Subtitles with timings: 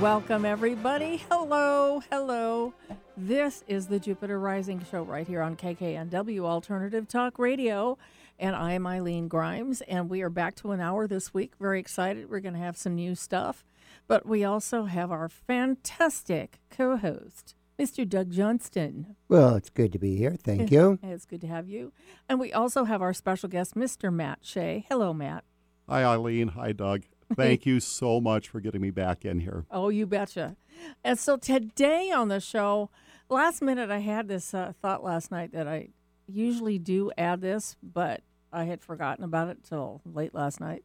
[0.00, 1.24] Welcome, everybody.
[1.30, 2.74] Hello, hello.
[3.16, 7.96] This is the Jupiter Rising Show right here on KKNW Alternative Talk Radio.
[8.38, 11.54] And I am Eileen Grimes, and we are back to an hour this week.
[11.58, 12.28] Very excited.
[12.28, 13.64] We're going to have some new stuff.
[14.06, 18.06] But we also have our fantastic co host, Mr.
[18.06, 19.16] Doug Johnston.
[19.30, 20.36] Well, it's good to be here.
[20.36, 20.98] Thank you.
[21.02, 21.94] It's good to have you.
[22.28, 24.12] And we also have our special guest, Mr.
[24.12, 24.84] Matt Shea.
[24.90, 25.44] Hello, Matt.
[25.88, 26.48] Hi, Eileen.
[26.48, 27.04] Hi, Doug.
[27.34, 29.64] Thank you so much for getting me back in here.
[29.70, 30.56] Oh, you betcha.
[31.02, 32.90] And so today on the show,
[33.28, 35.88] last minute, I had this uh, thought last night that I
[36.26, 40.84] usually do add this, but I had forgotten about it till late last night.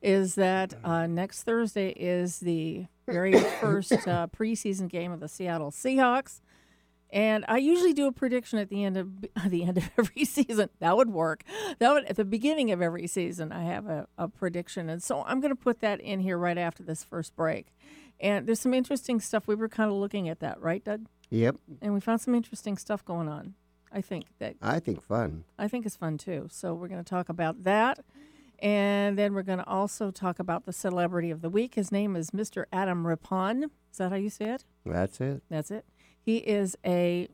[0.00, 5.70] Is that uh, next Thursday is the very first uh, preseason game of the Seattle
[5.70, 6.40] Seahawks,
[7.10, 10.70] and I usually do a prediction at the end of the end of every season.
[10.80, 11.42] That would work.
[11.78, 13.52] That would at the beginning of every season.
[13.52, 16.58] I have a, a prediction, and so I'm going to put that in here right
[16.58, 17.68] after this first break.
[18.20, 19.46] And there's some interesting stuff.
[19.46, 21.06] We were kind of looking at that, right, Doug?
[21.30, 21.56] Yep.
[21.80, 23.54] And we found some interesting stuff going on.
[23.92, 25.44] I think that I think fun.
[25.58, 26.48] I think it's fun too.
[26.50, 28.00] So we're going to talk about that.
[28.60, 31.76] And then we're going to also talk about the celebrity of the week.
[31.76, 32.64] His name is Mr.
[32.72, 33.70] Adam Rippon.
[33.92, 34.64] Is that how you say it?
[34.84, 35.42] That's it.
[35.48, 35.84] That's it.
[36.20, 37.28] He is a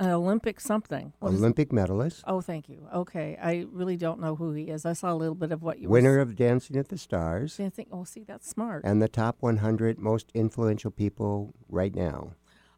[0.00, 1.12] an Olympic something.
[1.18, 2.88] What Olympic medalist, oh, thank you.
[2.92, 4.86] Okay, I really don't know who he is.
[4.86, 7.56] I saw a little bit of what you winner of Dancing at the Stars.
[7.56, 8.82] Think, oh, see, that's smart.
[8.84, 12.32] and the top 100 most influential people right now.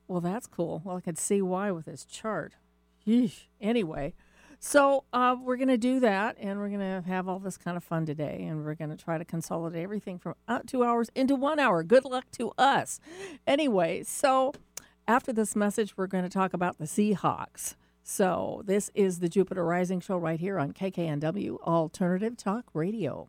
[0.08, 0.82] Well, that's cool.
[0.84, 2.54] Well, I could see why with his chart.
[3.06, 3.46] Yeesh.
[3.60, 4.14] Anyway,
[4.58, 7.76] so uh, we're going to do that, and we're going to have all this kind
[7.76, 11.08] of fun today, and we're going to try to consolidate everything from uh, two hours
[11.14, 11.82] into one hour.
[11.82, 13.00] Good luck to us.
[13.46, 14.52] Anyway, so
[15.08, 17.74] after this message, we're going to talk about the Seahawks.
[18.02, 23.28] So this is the Jupiter Rising Show right here on KKNW Alternative Talk Radio.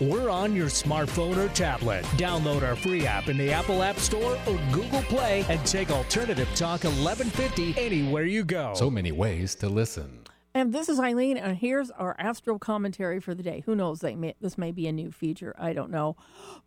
[0.00, 2.04] we're on your smartphone or tablet.
[2.16, 6.48] Download our free app in the Apple App Store or Google Play and take Alternative
[6.54, 8.74] Talk 1150 anywhere you go.
[8.74, 10.20] So many ways to listen.
[10.56, 13.62] And this is Eileen, and here's our astro commentary for the day.
[13.66, 14.00] Who knows?
[14.00, 15.54] They may, this may be a new feature.
[15.58, 16.16] I don't know.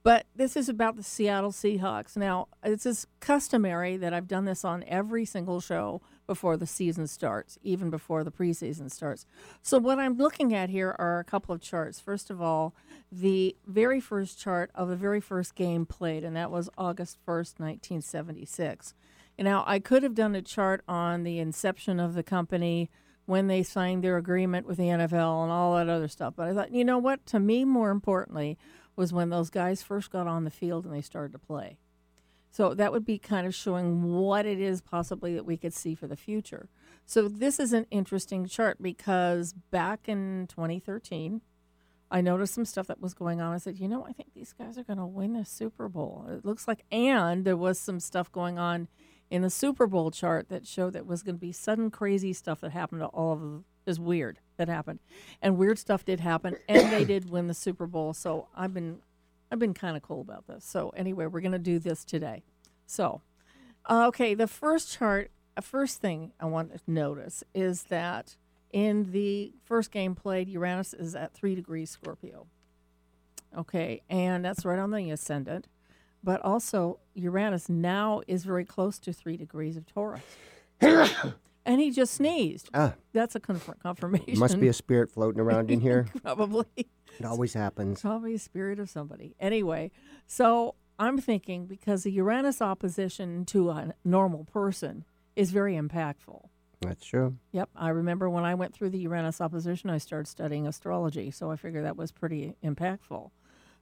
[0.04, 2.16] But this is about the Seattle Seahawks.
[2.16, 7.08] Now, it's just customary that I've done this on every single show before the season
[7.08, 9.26] starts, even before the preseason starts.
[9.64, 12.00] So, what I'm looking at here are a couple of charts.
[12.00, 12.76] First of all,
[13.12, 17.60] the very first chart of the very first game played, and that was August 1st,
[17.60, 18.94] 1976.
[19.40, 22.92] And now, I could have done a chart on the inception of the company
[23.26, 26.36] when they signed their agreement with the NFL and all that other stuff.
[26.36, 27.26] But I thought, you know what?
[27.28, 28.56] To me, more importantly,
[28.96, 31.80] was when those guys first got on the field and they started to play.
[32.52, 35.96] So that would be kind of showing what it is possibly that we could see
[35.96, 36.70] for the future.
[37.06, 41.42] So this is an interesting chart because back in 2013,
[42.12, 43.54] I noticed some stuff that was going on.
[43.54, 46.26] I said, you know, I think these guys are going to win the Super Bowl.
[46.28, 48.88] It looks like, and there was some stuff going on
[49.30, 52.62] in the Super Bowl chart that showed that was going to be sudden crazy stuff
[52.62, 53.64] that happened to all of.
[53.86, 55.00] Is weird that happened,
[55.42, 58.14] and weird stuff did happen, and they did win the Super Bowl.
[58.14, 59.00] So I've been,
[59.52, 60.66] I've been kind of cool about this.
[60.66, 62.44] So anyway, we're going to do this today.
[62.86, 63.22] So,
[63.86, 68.36] uh, okay, the first chart, uh, first thing I want to notice is that
[68.72, 72.48] in the first game played, Uranus is at three degrees Scorpio.
[73.58, 75.68] Okay, and that's right on the ascendant
[76.24, 80.22] but also Uranus now is very close to three degrees of Taurus.
[81.70, 82.70] and he just sneezed.
[82.74, 84.38] Ah, That's a conf- confirmation.
[84.40, 86.08] must be a spirit floating around in here.
[86.24, 88.02] probably It always happens.
[88.02, 89.36] probably a spirit of somebody.
[89.40, 89.92] Anyway,
[90.28, 95.06] so I'm thinking because the Uranus opposition to a normal person
[95.36, 96.50] is very impactful.
[96.82, 97.38] That's true.
[97.52, 101.52] Yep, I remember when I went through the Uranus opposition, I started studying astrology, so
[101.52, 103.32] I figured that was pretty impactful.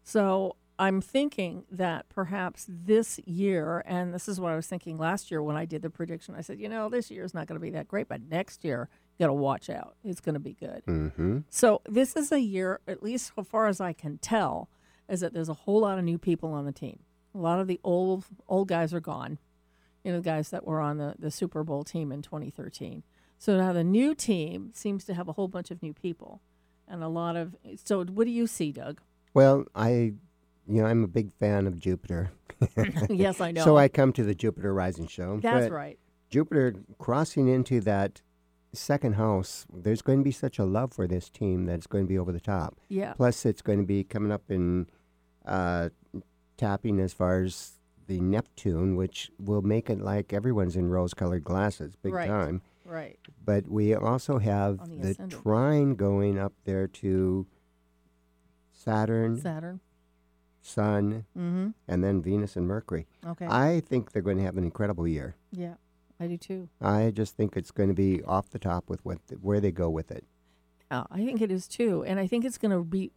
[0.03, 5.31] So I'm thinking that perhaps this year, and this is what I was thinking last
[5.31, 7.59] year when I did the prediction, I said, you know, this year is not going
[7.59, 8.87] to be that great, but next year,
[9.17, 9.95] you got to watch out.
[10.03, 10.83] It's going to be good.
[10.85, 11.39] Mm-hmm.
[11.49, 14.69] So this is a year, at least so far as I can tell,
[15.09, 16.99] is that there's a whole lot of new people on the team.
[17.33, 19.39] A lot of the old old guys are gone.
[20.03, 23.03] You know, the guys that were on the, the Super Bowl team in 2013.
[23.37, 26.41] So now the new team seems to have a whole bunch of new people
[26.87, 27.55] and a lot of.
[27.83, 29.01] So what do you see, Doug?
[29.33, 30.13] Well, I,
[30.67, 32.31] you know, I'm a big fan of Jupiter.
[33.09, 33.63] yes, I know.
[33.63, 35.39] So I come to the Jupiter Rising Show.
[35.41, 35.97] That's right.
[36.29, 38.21] Jupiter crossing into that
[38.73, 42.07] second house, there's going to be such a love for this team that's going to
[42.07, 42.77] be over the top.
[42.89, 43.13] Yeah.
[43.13, 44.87] Plus, it's going to be coming up in
[45.45, 45.89] uh,
[46.57, 47.73] tapping as far as
[48.07, 52.27] the Neptune, which will make it like everyone's in rose-colored glasses, big Right.
[52.27, 52.61] time.
[52.85, 53.19] Right.
[53.43, 57.45] But we also have On the the, trine going up there to
[58.71, 59.81] Saturn, Saturn.
[60.67, 61.69] Sun, Mm-hmm.
[61.87, 63.07] and then Venus and Mercury.
[63.25, 63.45] Okay.
[63.47, 65.35] I think they're going to have an incredible year.
[65.51, 65.75] yeah,
[66.19, 66.69] I do too.
[66.81, 69.89] I just think it's going to be off the top with what where they go
[69.89, 70.25] with it.
[70.91, 73.11] Yeah, I think it is too, and I think it's going to be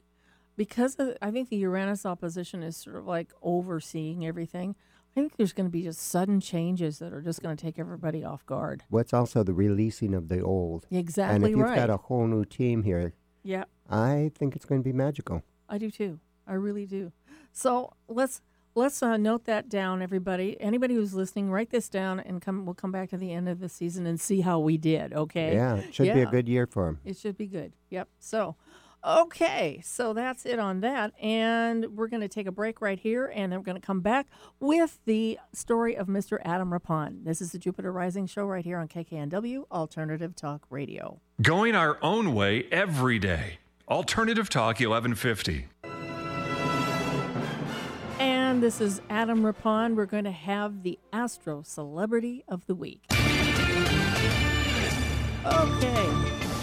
[0.57, 4.75] because of, I think the Uranus opposition is sort of like overseeing everything.
[5.11, 7.79] I think there's going to be just sudden changes that are just going to take
[7.81, 8.85] everybody off guard.
[8.91, 10.87] What's also the releasing of the old.
[10.91, 11.75] Exactly and if you've right.
[11.77, 13.13] got a whole new team here,
[13.43, 15.43] yeah, I think it's going to be magical.
[15.69, 16.21] I do too.
[16.47, 17.13] I really do.
[17.53, 18.41] So let's
[18.75, 20.61] let's uh, note that down, everybody.
[20.61, 22.65] Anybody who's listening, write this down, and come.
[22.65, 25.13] We'll come back to the end of the season and see how we did.
[25.13, 25.55] Okay.
[25.55, 27.01] Yeah, it should be a good year for them.
[27.05, 27.73] It should be good.
[27.91, 28.09] Yep.
[28.19, 28.57] So,
[29.05, 29.81] okay.
[29.85, 31.13] So that's it on that.
[31.21, 33.33] And we're going to take a break right here.
[33.35, 34.27] And then we're going to come back
[34.59, 36.39] with the story of Mr.
[36.45, 37.25] Adam Rippon.
[37.25, 41.21] This is the Jupiter Rising Show right here on KKNW Alternative Talk Radio.
[41.43, 43.59] Going our own way every day.
[43.89, 45.67] Alternative Talk 1150.
[48.61, 49.97] This is Adam Rippon.
[49.97, 53.03] We're going to have the Astro Celebrity of the Week.
[53.11, 53.27] Okay.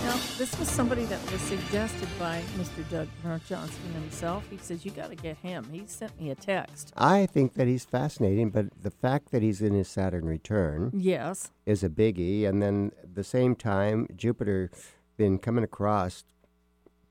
[0.03, 2.87] Now, this was somebody that was suggested by Mr.
[2.91, 3.07] Doug
[3.47, 4.47] Johnson himself.
[4.51, 5.67] He says, You got to get him.
[5.71, 6.93] He sent me a text.
[6.95, 11.49] I think that he's fascinating, but the fact that he's in his Saturn return Yes.
[11.65, 12.47] is a biggie.
[12.47, 14.69] And then at the same time, Jupiter
[15.17, 16.25] been coming across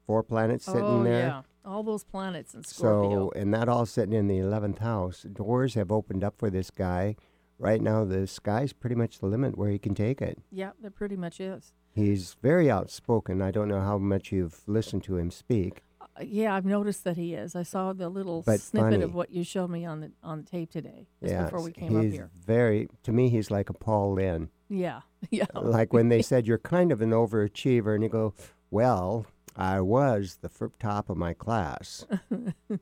[0.06, 1.26] four planets sitting oh, there.
[1.26, 1.42] yeah.
[1.66, 3.30] All those planets in Scorpio.
[3.34, 5.22] So, and that all sitting in the 11th house.
[5.22, 7.16] Doors have opened up for this guy.
[7.58, 10.38] Right now, the sky's pretty much the limit where he can take it.
[10.50, 11.72] yeah, that pretty much is.
[11.94, 13.40] He's very outspoken.
[13.42, 15.82] I don't know how much you've listened to him speak.
[16.00, 17.56] Uh, yeah, I've noticed that he is.
[17.56, 19.02] I saw the little But snippet funny.
[19.02, 21.72] of what you showed me on the on the tape today, just yeah, before we
[21.72, 22.30] came up here.
[22.38, 24.50] very, to me, he's like a Paul Lynde.
[24.68, 25.46] Yeah, yeah.
[25.54, 28.34] like when they said you're kind of an overachiever, and you go,
[28.70, 29.24] "Well,
[29.56, 32.80] I was the fir- top of my class." of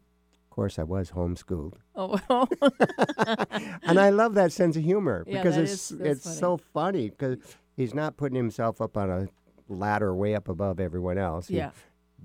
[0.50, 2.49] course, I was homeschooled, Oh, well.
[3.82, 7.38] and I love that sense of humor Yeah, because it's is- it's so funny because
[7.76, 9.29] he's not putting himself up on a
[9.69, 11.49] ladder way up above everyone else.
[11.49, 11.71] He yeah.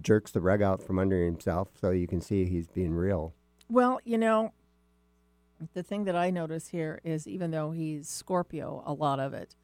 [0.01, 3.33] jerks the rug out from under himself so you can see he's being real.
[3.69, 4.53] Well, you know,
[5.73, 9.55] the thing that I notice here is even though he's Scorpio, a lot of it,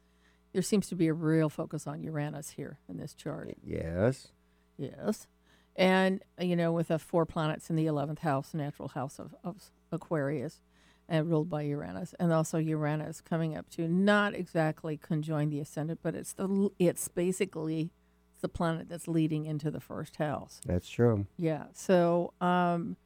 [0.52, 3.54] there seems to be a real focus on Uranus here in this chart.
[3.62, 4.28] Yes.
[4.78, 5.26] Yes.
[5.74, 9.70] And, you know, with the four planets in the 11th house, natural house of, of
[9.92, 10.60] Aquarius,
[11.08, 16.00] and ruled by Uranus, and also Uranus coming up to not exactly conjoin the ascendant,
[16.02, 17.90] but it's the it's basically
[18.40, 20.60] the planet that's leading into the first house.
[20.66, 21.26] That's true.
[21.38, 21.64] Yeah.
[21.72, 22.96] So um,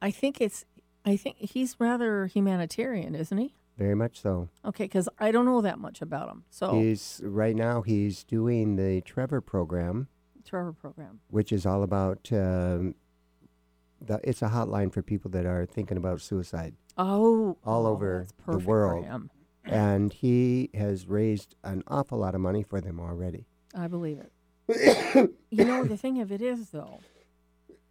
[0.00, 0.64] I think it's
[1.04, 3.54] I think he's rather humanitarian, isn't he?
[3.76, 4.48] Very much so.
[4.64, 6.44] Okay, because I don't know that much about him.
[6.50, 10.08] So He's right now he's doing the Trevor program,
[10.46, 11.20] Trevor program.
[11.30, 12.94] which is all about um,
[14.00, 14.20] the.
[14.24, 18.58] It's a hotline for people that are thinking about suicide, Oh, All oh, over that's
[18.62, 19.06] the world.
[19.64, 23.46] and he has raised an awful lot of money for them already.
[23.74, 24.32] I believe it.
[25.50, 27.00] you know, the thing of it is, though,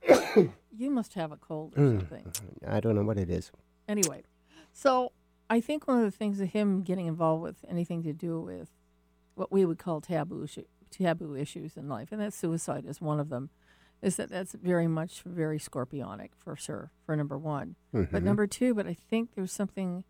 [0.77, 1.99] you must have a cold or Mm.
[1.99, 2.31] something.
[2.67, 3.51] I don't know what it is.
[3.87, 4.23] Anyway,
[4.73, 5.11] so
[5.49, 8.69] I think one of the things of him getting involved with anything to do with
[9.35, 10.65] what we would call taboo issu-
[10.97, 13.49] taboo issues in life, and that suicide is one of them,
[14.01, 16.91] is that that's very much very scorpionic for sure.
[17.05, 18.23] For number one, but Mhm.
[18.23, 20.03] number two, but I think there's something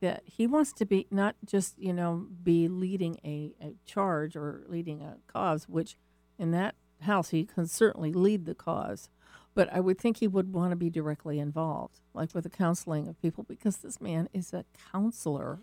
[0.00, 4.64] that he wants to be not just you know be leading a, a charge or
[4.68, 5.96] leading a cause, which
[6.38, 9.08] in that house he can certainly lead the cause.
[9.54, 13.06] But I would think he would want to be directly involved, like with the counseling
[13.06, 15.58] of people, because this man is a counselor.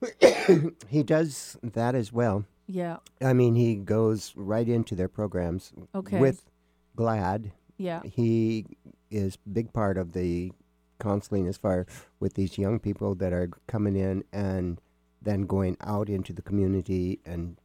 [0.88, 2.44] He does that as well.
[2.70, 6.20] Yeah, I mean, he goes right into their programs Okay.
[6.20, 6.50] with
[6.96, 7.52] GLAAD.
[7.78, 8.66] yeah, He
[9.10, 10.52] is big part of the
[11.00, 11.86] counseling as far
[12.20, 14.80] with these young people that are coming in and
[15.22, 17.56] then going out into the community and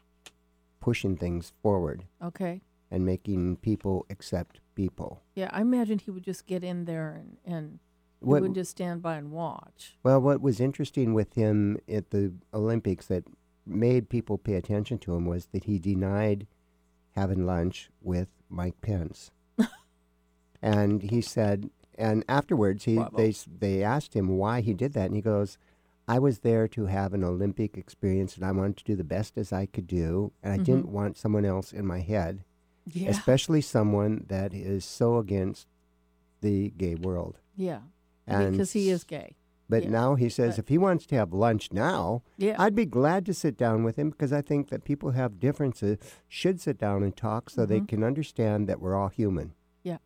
[0.80, 2.62] pushing things forward okay.
[2.92, 5.22] and making people accept people.
[5.36, 7.80] Yeah, I imagine he would just get in there and, and
[8.22, 9.98] he What- would just stand by and watch.
[10.04, 13.24] Well, what was interesting with him at the Olympics that
[13.66, 16.48] made people pay attention to him was that he denied
[17.16, 19.32] having lunch with Mike Pence.
[20.62, 23.18] and he said, and afterwards, he Bravo.
[23.18, 25.58] they they asked him why he did that, and he goes,
[26.08, 29.38] I was there to have an Olympic experience, and I wanted to do the best
[29.38, 30.64] as I could do, and I Mhm.
[30.66, 32.44] didn't want someone else in my head,
[32.92, 33.10] Yeah.
[33.10, 35.68] especially someone that is so against
[36.42, 37.40] the gay world.
[37.56, 37.82] yeah.
[38.26, 39.36] And Because he is gay.
[39.74, 39.90] But yeah.
[39.90, 42.56] now he says But- if he wants to have lunch now, Yeah.
[42.60, 45.40] I'd be glad to sit down with him because I think that people who have
[45.40, 47.88] differences should sit down and talk so they Mhm.
[47.88, 49.54] can understand that we're all human.
[49.82, 49.98] Yeah.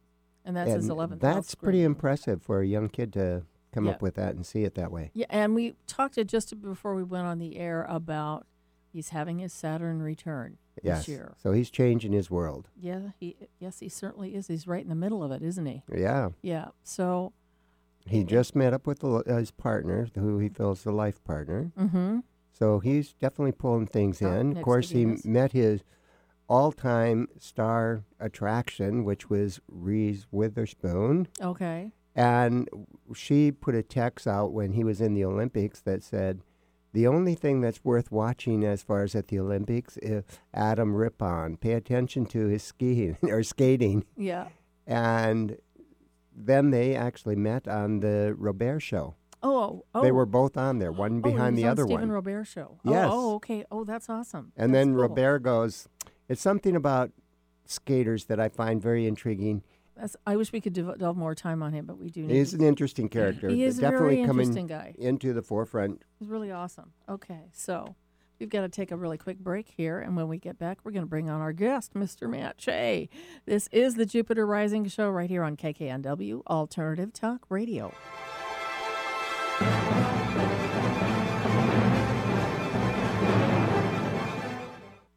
[0.45, 1.21] And that's his 11th.
[1.21, 3.43] That's pretty impressive for a young kid to
[3.73, 3.91] come Yeah.
[3.91, 5.11] up with that and see it that way.
[5.13, 8.47] Yeah, and we talked just before we went on the air about
[8.93, 10.99] he's having his Saturn return Yes.
[10.99, 11.33] this year.
[11.37, 12.69] So he's changing his world.
[12.79, 14.47] Yeah, he yes, he certainly is.
[14.47, 15.83] He's right in the middle of it, isn't he?
[15.93, 16.29] Yeah.
[16.41, 16.69] Yeah.
[16.83, 17.33] So,
[18.07, 21.71] He just met up with the, his partner, who he feels the life partner.
[21.77, 22.19] mm-hmm.
[22.51, 24.57] So he's definitely pulling things Oh, in.
[24.57, 25.83] Of course, he met his
[26.49, 31.91] all-time star attraction, which was Reese Witherspoon, Okay.
[32.15, 32.67] and
[33.13, 36.41] she put a text out when he was in the Olympics that said,
[36.93, 40.23] "The only thing that's worth watching as far as at the Olympics is
[40.53, 41.57] Adam Rippon.
[41.57, 44.47] Pay attention to his skiing or skating." Yeah.
[44.87, 45.57] And
[46.37, 49.15] then they actually met on the Colbert show.
[49.41, 49.85] Oh, oh.
[49.95, 50.01] oh.
[50.01, 52.09] They were both on there, one oh, behind was the on other Stephen one.
[52.09, 52.79] Colbert show.
[52.85, 53.09] Oh, yes.
[53.11, 53.65] Oh, oh, okay.
[53.71, 54.51] Oh, that's awesome.
[54.55, 55.07] And That's then cool.
[55.07, 55.87] Colbert goes,
[56.29, 57.11] It's something about
[57.65, 59.63] skaters that I find very intriguing.
[59.95, 62.21] That's, I wish we could delve more time on him, but we do.
[62.21, 63.49] Need He's an interesting character.
[63.49, 64.93] He is definitely coming guy.
[64.97, 66.03] into the forefront.
[66.19, 66.91] He's really awesome.
[67.09, 67.95] Okay, so
[68.39, 70.91] we've got to take a really quick break here, and when we get back, we're
[70.91, 72.29] going to bring on our guest, Mr.
[72.29, 73.09] Matt Shea.
[73.45, 77.93] This is the Jupiter Rising Show right here on KKNW Alternative Talk Radio.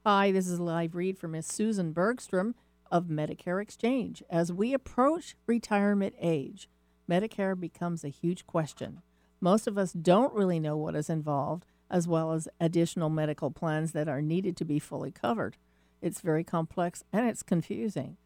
[0.07, 2.55] Hi, this is a live read from Miss Susan Bergstrom
[2.91, 4.23] of Medicare Exchange.
[4.31, 6.69] As we approach retirement age,
[7.09, 9.03] Medicare becomes a huge question.
[9.41, 13.93] Most of us don't really know what is involved, as well as additional medical plans
[13.93, 15.57] that are needed to be fully covered.
[16.01, 18.17] It's very complex and it's confusing.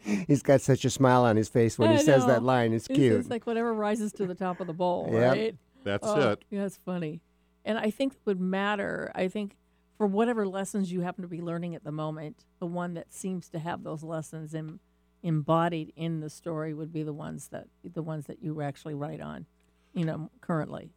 [0.27, 2.74] He's got such a smile on his face when I he says that line.
[2.74, 3.20] It's It's- cute.
[3.22, 5.32] It's like whatever rises to the top of the bowl, Yep.
[5.36, 5.56] right?
[5.86, 6.44] That's Oh, it.
[6.50, 7.22] Yeah, it's funny.
[7.63, 9.12] And I think it would matter.
[9.16, 9.56] I think
[9.98, 13.48] for whatever lessons you happen to be learning at the moment, the one that seems
[13.50, 14.82] to have those lessons em-
[15.27, 19.19] embodied in the story would be the ones that the ones that you actually write
[19.19, 19.46] on,
[19.93, 20.89] you know, currently.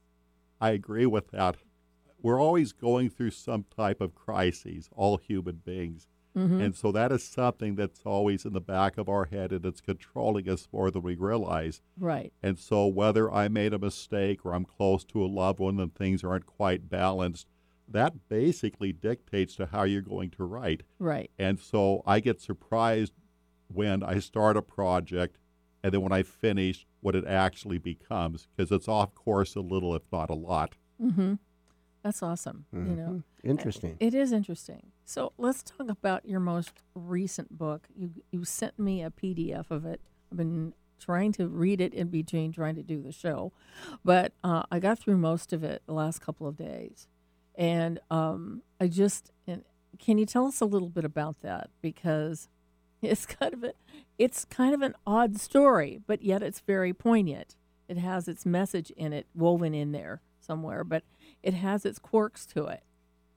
[0.60, 1.56] I agree with that.
[2.22, 6.06] We're always going through some type of crises, all human beings.
[6.36, 6.60] Mm-hmm.
[6.60, 9.80] And so that is something that's always in the back of our head and it's
[9.80, 11.80] controlling us more than we realize.
[11.98, 12.32] Right.
[12.40, 15.92] And so whether I made a mistake or I'm close to a loved one and
[15.92, 17.48] things aren't quite balanced,
[17.88, 20.84] that basically dictates to how you're going to write.
[21.00, 21.32] Right.
[21.36, 23.12] And so I get surprised
[23.72, 25.38] when I start a project
[25.82, 29.94] and then when I finish what it actually becomes because it's off course a little
[29.94, 30.74] if not a lot.
[31.02, 31.34] Mm-hmm.
[32.02, 32.64] That's awesome.
[32.72, 33.22] You know, Mhm.
[33.44, 33.96] Interesting.
[34.00, 34.92] it is interesting.
[35.04, 37.88] So let's talk about your most recent book.
[37.94, 40.00] You you sent me a PDF of it.
[40.30, 43.52] I've been trying to read it in between trying to do the show,
[44.04, 47.08] but uh, I got through most of it the last couple of days,
[47.54, 49.64] and um, I just and
[49.98, 52.48] can you tell us a little bit about that because
[53.02, 53.72] it's kind of a
[54.18, 57.56] it's kind of an odd story, but yet it's very poignant.
[57.88, 61.04] It has its message in it woven in there somewhere, but
[61.42, 62.82] it has its quirks to it.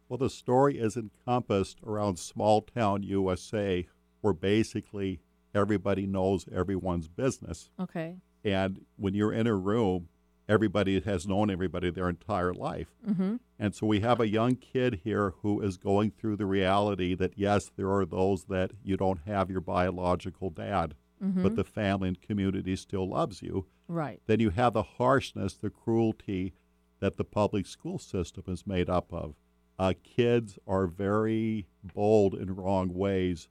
[0.09, 3.87] Well, the story is encompassed around small town USA
[4.21, 5.21] where basically
[5.55, 7.69] everybody knows everyone's business.
[7.79, 8.17] Okay.
[8.43, 10.09] And when you're in a room,
[10.47, 12.89] everybody has known everybody their entire life.
[13.07, 13.35] Mm-hmm.
[13.59, 17.37] And so we have a young kid here who is going through the reality that,
[17.37, 21.41] yes, there are those that you don't have your biological dad, Mm-hmm.
[21.43, 23.65] but the family and community still loves you.
[23.87, 24.19] Right.
[24.27, 26.53] Then you have the harshness, the cruelty
[26.99, 29.35] that the public school system is made up of.
[29.79, 33.47] Uh, kids are very bold in wrong ways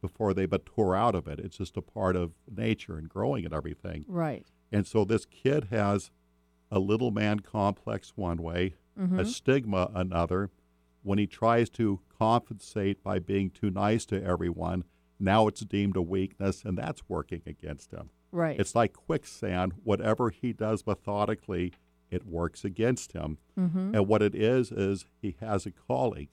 [0.00, 1.40] before they mature out of it.
[1.40, 4.04] It's just a part of nature and growing and everything.
[4.06, 4.46] Right.
[4.70, 6.12] And so this kid has
[6.70, 9.20] a little man complex one way, Mm-hmm.
[9.20, 10.50] a stigma another.
[11.02, 14.84] When he tries to compensate by being too nice to everyone,
[15.20, 18.08] now it's deemed a weakness, and that's working against him.
[18.32, 18.58] Right.
[18.58, 19.74] It's like quicksand.
[19.84, 21.74] Whatever he does methodically,
[22.10, 23.36] it works against him.
[23.58, 23.94] mm-hmm.
[23.94, 26.28] And what it is, is he has a calling.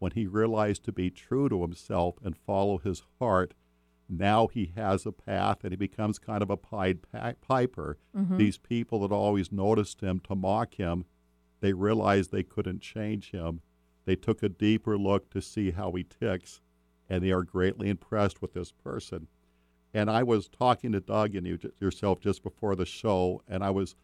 [0.00, 3.54] When he realized to be true to himself and follow his heart,
[4.10, 7.00] now he has a path and he becomes kind of a Pied
[7.40, 7.98] Piper.
[8.16, 8.36] Mm-hmm.
[8.36, 11.04] These people that always noticed him to mock him,
[11.60, 13.60] they realized they couldn't change him.
[14.06, 16.60] They took a deeper look to see how he ticks,
[17.08, 19.28] and they are greatly impressed with this person.
[19.92, 23.70] And I was talking to Doug and you, yourself just before the show, and I
[23.70, 23.96] was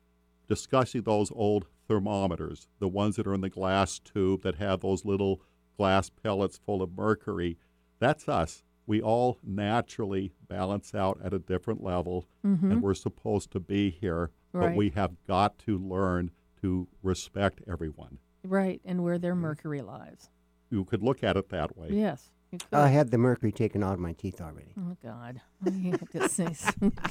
[0.48, 5.04] discussing those old thermometers, the ones that are in the glass tube that have those
[5.04, 5.40] little
[5.76, 7.58] glass pellets full of mercury.
[7.98, 8.62] That's us.
[8.86, 12.70] We all naturally balance out at a different level, Mm-hmm.
[12.72, 16.30] and we're supposed to be here, but we have got to learn
[16.62, 18.18] to respect everyone.
[18.44, 18.80] right.
[18.84, 20.30] And where their mercury lies.
[20.70, 21.88] You could look at it that way.
[21.90, 22.30] Yes.
[22.52, 22.58] You.
[22.72, 24.72] I had the mercury taken out of my teeth already.
[24.78, 25.40] oh God.
[25.72, 26.92] You have to say some-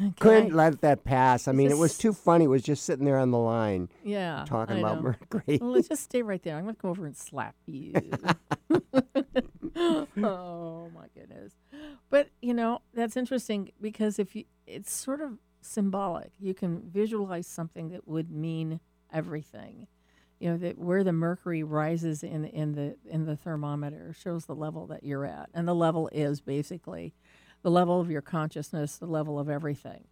[0.00, 0.12] Okay.
[0.20, 1.48] Couldn't let that pass.
[1.48, 2.44] I mean, it was too funny.
[2.44, 4.44] It was just sitting there on the line Yeah.
[4.46, 5.02] talking I about know.
[5.02, 5.58] mercury.
[5.60, 6.56] Well, let's just stay right there.
[6.56, 7.94] I'm going to come over and slap you.
[9.76, 11.52] oh my goodness!
[12.10, 16.32] But you know that's interesting because if you, it's sort of symbolic.
[16.38, 18.80] You can visualize something that would mean
[19.12, 19.86] everything.
[20.38, 24.56] You know that where the mercury rises in in the in the thermometer shows the
[24.56, 27.14] level that you're at, and the level is basically
[27.62, 30.04] the level of your consciousness, the level of everything.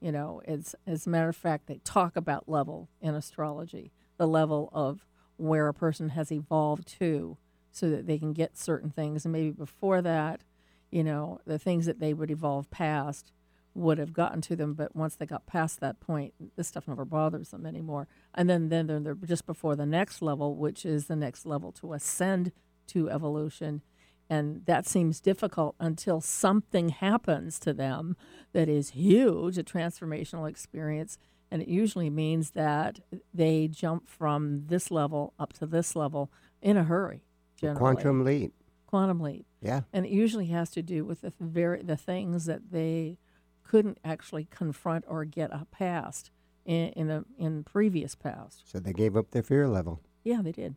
[0.00, 4.28] You know, it's as a matter of fact, they talk about level in astrology, the
[4.28, 5.06] level of
[5.38, 7.38] where a person has evolved to,
[7.78, 9.24] so that they can get certain things.
[9.24, 10.42] And maybe before that,
[10.90, 13.32] you know, the things that they would evolve past
[13.74, 17.04] would have gotten to them, but once they got past that point, this stuff never
[17.04, 18.08] bothers them anymore.
[18.34, 21.70] And then then they're, they're just before the next level, which is the next level
[21.72, 22.52] to ascend
[22.88, 23.82] to evolution.
[24.28, 28.16] And that seems difficult until something happens to them
[28.52, 31.16] that is huge, a transformational experience.
[31.50, 33.00] And it usually means that
[33.32, 37.27] they jump from this level up to this level in a hurry.
[37.60, 37.78] Generally.
[37.78, 38.52] Quantum leap.
[38.86, 39.82] Quantum leap Yeah.
[39.92, 43.18] and it usually has to do with the very the things that they
[43.62, 46.30] couldn't actually confront or get up past
[46.64, 48.62] in in the in previous past.
[48.70, 50.00] So they gave up their fear level.
[50.24, 50.76] Yeah, they did.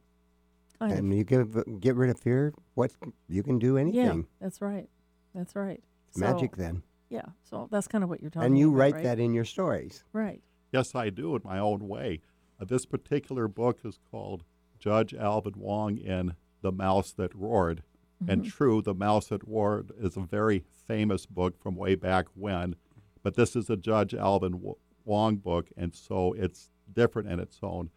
[0.78, 1.18] Kind and of.
[1.18, 2.92] you give get rid of fear, what
[3.30, 3.98] you can do anything.
[4.00, 4.28] Yeah, anything.
[4.42, 4.90] that's right.
[5.34, 5.82] That's right.
[6.10, 6.84] It's Magic then.
[7.10, 8.48] Yeah, so that's kind of what you're talking.
[8.48, 9.04] And you about, write right?
[9.04, 10.04] that in your stories.
[10.12, 10.42] Right.
[10.72, 12.22] Yes, I do in my own way.
[12.60, 14.44] Uh, this particular book is called
[14.80, 17.84] Judge Alvin Wong in The Mouse That Roared.
[18.28, 18.50] And mm-hmm.
[18.50, 22.76] true, The Mouse That Roared is a very famous book from way back when,
[23.24, 24.62] but this is a Judge Alvin
[25.06, 27.90] Wong book, and so it's different in its own.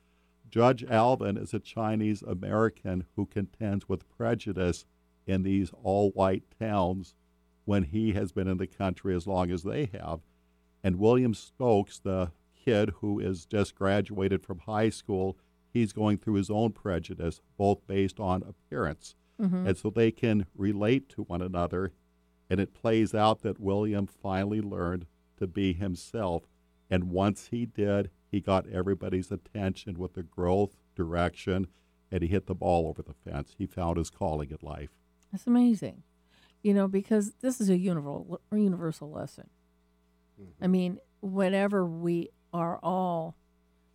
[0.48, 4.84] Judge Alvin is a Chinese American who contends with prejudice
[5.26, 7.14] in these all white towns
[7.64, 10.20] when he has been in the country as long as they have.
[10.82, 15.36] And William Stokes, the kid who is just graduated from high school,
[15.74, 19.14] he's going through his own prejudice, both based on appearance.
[19.40, 19.66] Mm-hmm.
[19.66, 21.92] and so they can relate to one another.
[22.48, 25.06] And it plays out that William finally learned
[25.38, 26.44] to be himself.
[26.88, 31.66] And once he did, he got everybody's attention with the growth, direction,
[32.12, 33.56] and he hit the ball over the fence.
[33.58, 34.90] He found his calling in life.
[35.32, 36.04] That's amazing.
[36.62, 39.50] You know, because this is a universal universal lesson.
[40.40, 40.64] Mm-hmm.
[40.64, 43.36] I mean, whenever we are all,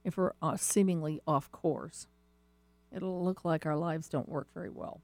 [0.03, 2.07] if we're uh, seemingly off course,
[2.95, 5.01] it'll look like our lives don't work very well.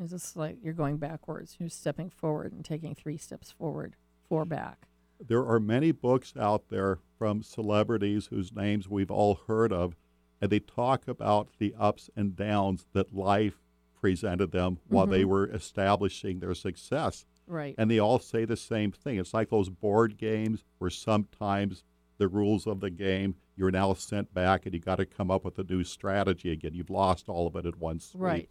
[0.00, 1.56] It's just like you're going backwards.
[1.58, 3.94] You're stepping forward and taking three steps forward,
[4.28, 4.88] four back.
[5.24, 9.96] There are many books out there from celebrities whose names we've all heard of,
[10.40, 13.62] and they talk about the ups and downs that life
[14.00, 17.24] presented them while they were establishing their success.
[17.46, 17.74] Right.
[17.78, 19.18] And they all say the same thing.
[19.18, 21.84] It's like those board games where sometimes
[22.18, 25.44] the rules of the game, you're now sent back and you got to come up
[25.44, 26.74] with a new strategy again.
[26.74, 28.12] You've lost all of it at once.
[28.14, 28.48] Right.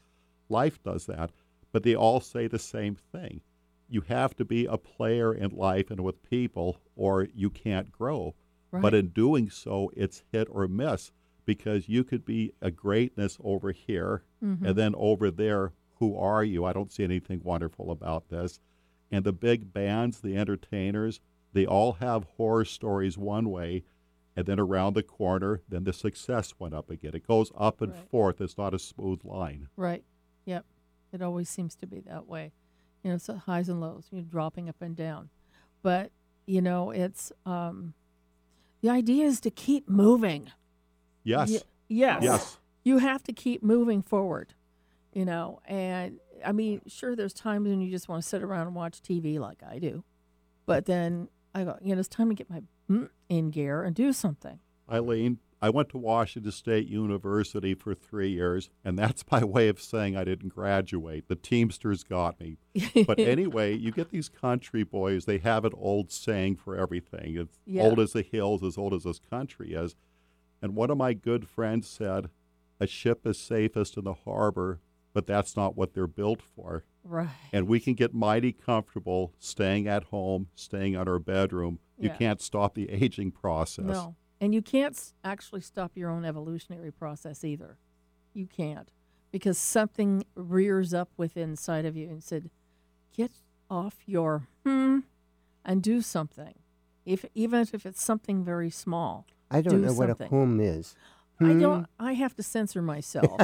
[0.50, 1.32] Life does that.
[1.72, 3.42] But they all say the same thing.
[3.90, 8.36] You have to be a player in life and with people, or you can't grow.
[8.72, 8.82] Right.
[8.82, 11.12] But in doing so, it's hit or miss
[11.46, 14.66] because you could be a greatness over here Mm-hmm.
[14.66, 16.66] and then over there, who are you?
[16.66, 18.60] I don't see anything wonderful about this.
[19.10, 21.22] And the big bands, the entertainers,
[21.54, 23.84] they all have horror stories one way,
[24.36, 27.12] and then around the corner, then the success went up again.
[27.14, 28.10] It goes up and Right.
[28.10, 28.42] forth.
[28.42, 29.70] It's not a smooth line.
[29.76, 30.04] Right.
[30.46, 30.66] Yep.
[31.12, 32.52] It always seems to be that way.
[33.04, 35.30] You know, it's highs and lows, you know, dropping up and down.
[35.84, 36.12] But,
[36.48, 37.94] you know, it's um
[38.82, 40.52] the idea is to keep moving.
[41.24, 41.50] Yes.
[41.52, 42.24] Ye- yes.
[42.24, 42.58] Yes.
[42.84, 44.56] You have to keep moving forward.
[45.14, 48.66] You know, and I mean, sure there's times when you just want to sit around
[48.68, 50.04] and watch TV like I do.
[50.66, 53.96] But then I go, you know, it's time to get my mm in gear and
[53.96, 54.60] do something.
[54.92, 59.82] Eileen, I went to Washington State University for three years, and that's my way of
[59.82, 61.28] saying I didn't graduate.
[61.28, 62.58] The Teamsters got me.
[63.08, 67.38] But anyway, you get these country boys, they have an old saying for everything.
[67.38, 67.84] It's Yeah.
[67.84, 69.96] old as the hills, as old as this country is.
[70.62, 72.30] And one of my good friends said,
[72.80, 74.80] A ship is safest in the harbor,
[75.14, 76.84] but that's not what they're built for.
[77.04, 77.30] right.
[77.52, 81.80] And we can get mighty comfortable staying at home, staying in our bedroom.
[82.00, 83.86] You can't stop the aging process.
[83.86, 84.16] No.
[84.42, 87.78] And you can't actually stop your own evolutionary process either.
[88.34, 88.92] You can't.
[89.32, 92.50] Because something rears up within inside of you and said,
[93.16, 93.32] get
[93.70, 95.00] off your hmm
[95.64, 96.56] and do something.
[97.06, 99.26] If even if it's something very small.
[99.50, 100.30] I don't Do know what a something.
[100.30, 100.58] whom
[101.40, 101.48] is.
[101.48, 101.60] I Hmm?
[101.60, 103.40] don't I have to censor myself.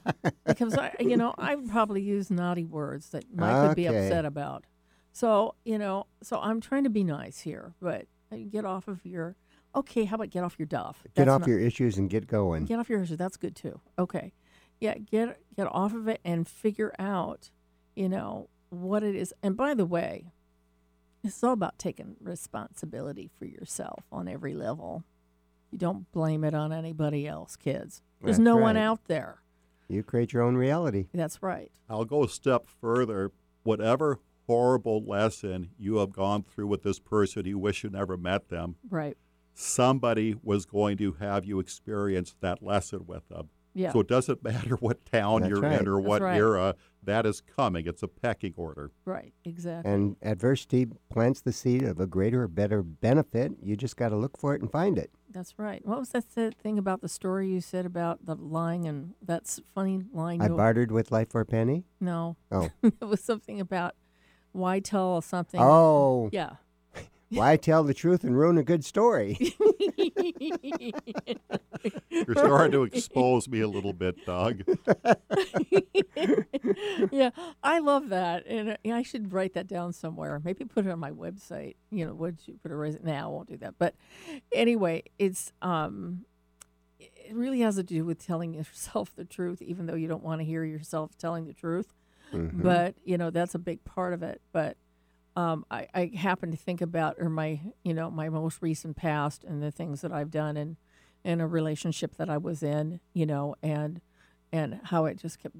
[0.46, 4.64] because I you know, I probably use naughty words that Mike would be upset about.
[5.12, 9.04] So, you know, so I'm trying to be nice here, but uh, get off of
[9.04, 9.36] your
[9.74, 11.02] okay, how about get off your duff?
[11.04, 12.64] Get That's off not- your issues and get going.
[12.66, 13.16] Get off your issues.
[13.18, 13.80] That's good too.
[13.98, 14.32] Okay.
[14.80, 17.50] Yeah, get get off of it and figure out,
[17.94, 19.32] you know, what it is.
[19.42, 20.32] And by the way,
[21.22, 25.04] it's all about taking responsibility for yourself on every level.
[25.72, 28.02] You don't blame it on anybody else, kids.
[28.20, 28.82] There's That's no one right.
[28.82, 29.38] out there.
[29.88, 31.08] You create your own reality.
[31.12, 31.70] That's right.
[31.88, 33.32] I'll go a step further.
[33.64, 38.48] Whatever horrible lesson you have gone through with this person, you wish you never met
[38.48, 39.16] them, Right.
[39.54, 43.48] somebody was going to have you experience that lesson with them.
[43.74, 43.92] Yeah.
[43.92, 45.80] So it doesn't matter what town That's you're right.
[45.80, 46.36] in or That's what right.
[46.36, 47.86] era, that is coming.
[47.86, 48.90] It's a pecking order.
[49.04, 49.32] right.
[49.44, 49.90] Exactly.
[49.90, 53.52] And adversity plants the seed of a greater, better benefit.
[53.62, 55.10] You just got to look for it and find it.
[55.30, 55.84] That's right.
[55.86, 59.60] What was that th- thing about the story you said about the lying and that's
[59.74, 60.42] funny line?
[60.42, 61.84] I bartered with life for a penny.
[62.00, 62.36] No.
[62.50, 62.68] Oh.
[62.82, 63.94] it was something about
[64.52, 65.58] why tell something.
[65.60, 66.50] Oh, Yeah.
[67.32, 69.36] Why tell the truth and ruin a good story?
[72.10, 74.62] You're starting to expose me a little bit, Doug.
[77.12, 77.30] yeah,
[77.62, 80.40] I love that, and uh, I should write that down somewhere.
[80.44, 81.76] Maybe put it on my website.
[81.90, 83.74] You know, would you put a res- Now I won't do that.
[83.78, 83.94] But
[84.52, 86.24] anyway, it's um,
[86.98, 90.40] it really has to do with telling yourself the truth, even though you don't want
[90.40, 91.92] to hear yourself telling the truth.
[92.32, 92.62] Mhm.
[92.62, 94.40] But you know, that's a big part of it.
[94.52, 94.76] But
[95.36, 99.44] um, I, I happen to think about or my you know my most recent past
[99.44, 100.76] and the things that I've done and
[101.24, 104.00] in a relationship that I was in, you know, and
[104.52, 105.56] and how it just kept.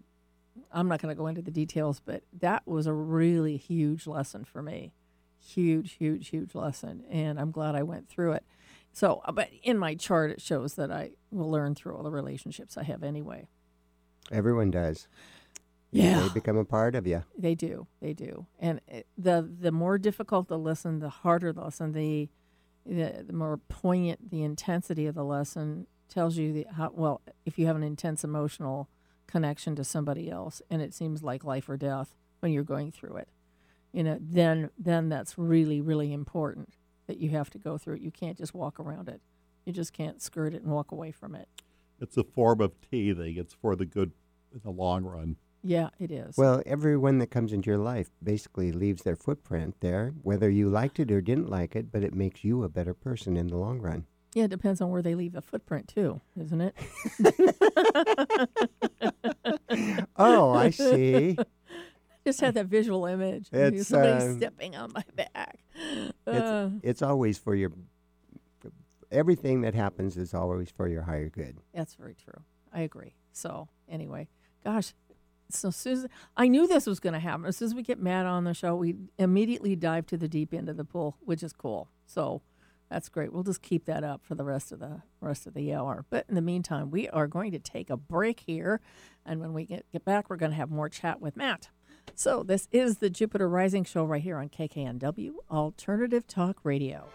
[0.70, 4.44] I'm not going to go into the details, but that was a really huge lesson
[4.44, 4.92] for me,
[5.40, 8.44] huge, huge, huge lesson, and I'm glad I went through it.
[8.92, 12.10] So, uh, but in my chart, it shows that I will learn through all the
[12.10, 13.48] relationships I have anyway.
[14.30, 15.08] Everyone does.
[15.92, 16.20] Yeah.
[16.20, 17.22] They become a part of you.
[17.36, 17.86] They do.
[18.00, 18.46] They do.
[18.58, 22.30] And it, the the more difficult the lesson, the harder the lesson, the
[22.84, 27.58] the, the more poignant the intensity of the lesson tells you the how well if
[27.58, 28.88] you have an intense emotional
[29.26, 33.16] connection to somebody else and it seems like life or death when you're going through
[33.16, 33.28] it,
[33.92, 36.74] you know, then then that's really really important
[37.06, 38.00] that you have to go through it.
[38.00, 39.20] You can't just walk around it.
[39.66, 41.48] You just can't skirt it and walk away from it.
[42.00, 43.36] It's a form of teething.
[43.36, 44.12] It's for the good
[44.52, 45.36] in the long run.
[45.62, 46.36] Yeah, it is.
[46.36, 50.98] Well, everyone that comes into your life basically leaves their footprint there, whether you liked
[50.98, 53.80] it or didn't like it, but it makes you a better person in the long
[53.80, 54.06] run.
[54.34, 56.74] yeah, it depends on where they leave a footprint too, isn't it?
[60.16, 61.36] Oh, I see.
[62.26, 63.48] Just had that visual image.
[63.52, 65.58] of It's, somebody um, stepping on my back.
[65.74, 67.72] It's, Uh, it's always for your.
[69.10, 71.58] Everything that happens is always for your higher good.
[71.74, 72.42] That's very true.
[72.72, 73.14] I agree.
[73.32, 74.28] So anyway,
[74.64, 74.94] gosh,
[75.54, 77.46] so Susan, I knew this was going to happen.
[77.46, 80.52] As soon as we get Matt on the show, we immediately dive to the deep
[80.52, 81.88] end of the pool, which is cool.
[82.06, 82.42] So
[82.90, 83.32] that's great.
[83.32, 86.04] We'll just keep that up for the rest of the rest of the hour.
[86.10, 88.80] But in the meantime, we are going to take a break here,
[89.24, 91.70] and when we get, get back, we're going to have more chat with Matt.
[92.14, 97.08] So this is the Jupiter Rising Show right here on KKNW Alternative Talk Radio.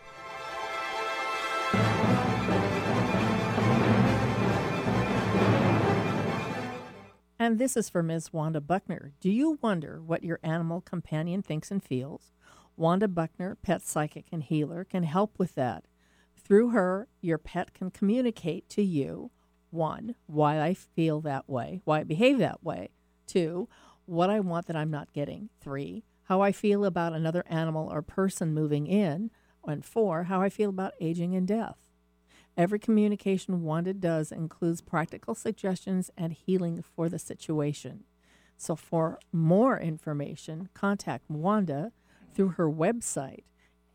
[7.48, 8.34] And this is for Ms.
[8.34, 9.14] Wanda Buckner.
[9.22, 12.34] Do you wonder what your animal companion thinks and feels?
[12.76, 15.86] Wanda Buckner, pet psychic and healer, can help with that.
[16.36, 19.32] Through her, your pet can communicate to you
[19.70, 22.90] one, why I feel that way, why I behave that way.
[23.28, 23.70] Two,
[24.06, 25.48] what I want that I'm not getting.
[25.62, 29.32] Three, how I feel about another animal or person moving in.
[29.66, 31.78] And four, how I feel about aging and death.
[32.58, 38.06] Every communication Wanda does includes practical suggestions and healing for the situation.
[38.58, 41.92] So, for more information, contact Wanda
[42.34, 43.44] through her website,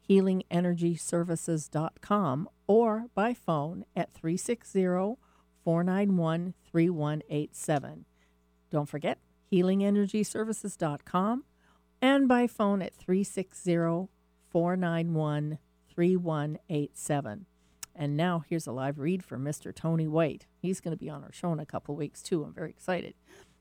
[0.09, 5.17] healingenergyservices.com, or by phone at 360
[5.65, 8.05] 491 3187.
[8.71, 9.19] Don't forget,
[9.51, 11.45] healingenergyservices.com,
[12.01, 14.07] and by phone at 360
[14.53, 17.47] 491 3187.
[17.95, 19.75] And now here's a live read for Mr.
[19.75, 20.47] Tony White.
[20.59, 22.43] He's going to be on our show in a couple weeks, too.
[22.43, 23.15] I'm very excited.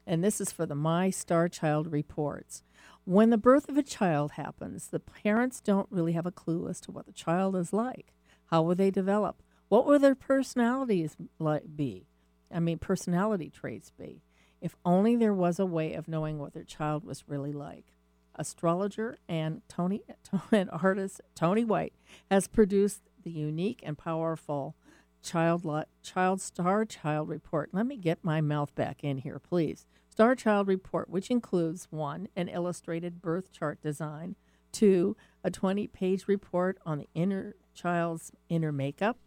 [0.07, 2.63] And this is for the My Star Child reports.
[3.03, 6.79] When the birth of a child happens, the parents don't really have a clue as
[6.81, 8.13] to what the child is like.
[8.45, 9.43] How will they develop?
[9.69, 12.07] What will their personalities like be?
[12.53, 14.23] I mean, personality traits be?
[14.59, 17.93] If only there was a way of knowing what their child was really like.
[18.35, 20.03] Astrologer and Tony
[20.51, 21.93] and artist Tony White
[22.29, 24.75] has produced the unique and powerful
[25.21, 25.65] child
[26.01, 27.69] child star child report.
[27.71, 29.85] Let me get my mouth back in here, please.
[30.09, 34.35] Star Child report, which includes one, an illustrated birth chart design,
[34.73, 39.17] two, a 20 page report on the inner child's inner makeup,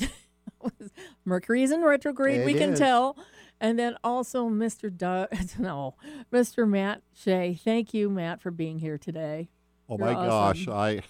[1.23, 2.79] Mercury is in retrograde, It we can is.
[2.79, 3.15] tell.
[3.61, 4.91] And then also Mr.
[4.91, 5.93] Doug, no,
[6.31, 6.67] Mr.
[6.67, 7.53] Matt Shea.
[7.53, 9.49] Thank you, Matt, for being here today.
[9.87, 10.67] Oh You're my gosh.
[10.67, 11.01] I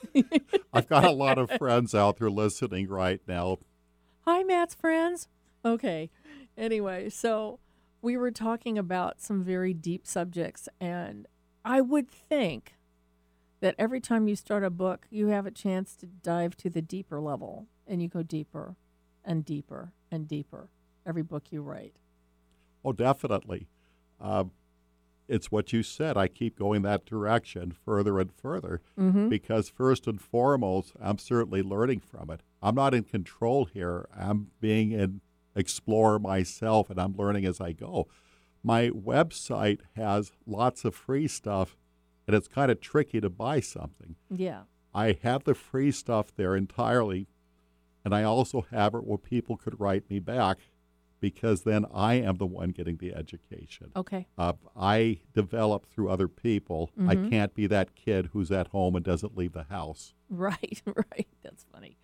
[0.73, 3.60] I've got a lot of friends out there listening right now.
[4.25, 5.27] Hi, Matt's friends.
[5.65, 6.09] Okay.
[6.57, 7.59] Anyway, so
[8.01, 11.27] we were talking about some very deep subjects, and
[11.65, 12.75] I would think
[13.62, 16.81] that every time you start a book, you have a chance to dive to the
[16.81, 18.75] deeper level, and you go deeper
[19.23, 20.69] and deeper and deeper
[21.05, 21.95] every book you write.
[22.83, 23.67] Oh, definitely.
[24.19, 24.51] Um,
[25.27, 26.17] it's what you said.
[26.17, 29.29] I keep going that direction further and further Mm-hmm.
[29.29, 32.41] because, first and foremost, I'm certainly learning from it.
[32.63, 34.08] I'm not in control here.
[34.17, 35.19] I'm being an
[35.54, 38.08] explorer myself, and I'm learning as I go.
[38.63, 41.76] My website has lots of free stuff,
[42.26, 44.15] and it's kind of tricky to buy something.
[44.30, 44.62] Yeah.
[44.95, 47.28] I have the free stuff there entirely,
[48.06, 50.60] and I also have it where people could write me back
[51.23, 53.91] because then I am the one getting the education.
[53.95, 54.27] Okay.
[54.38, 56.91] Uh, I develop through other people.
[57.07, 57.29] I Mhm.
[57.29, 60.13] can't be that kid who's at home and doesn't leave the house.
[60.29, 61.27] Right, right.
[61.41, 61.95] That's funny.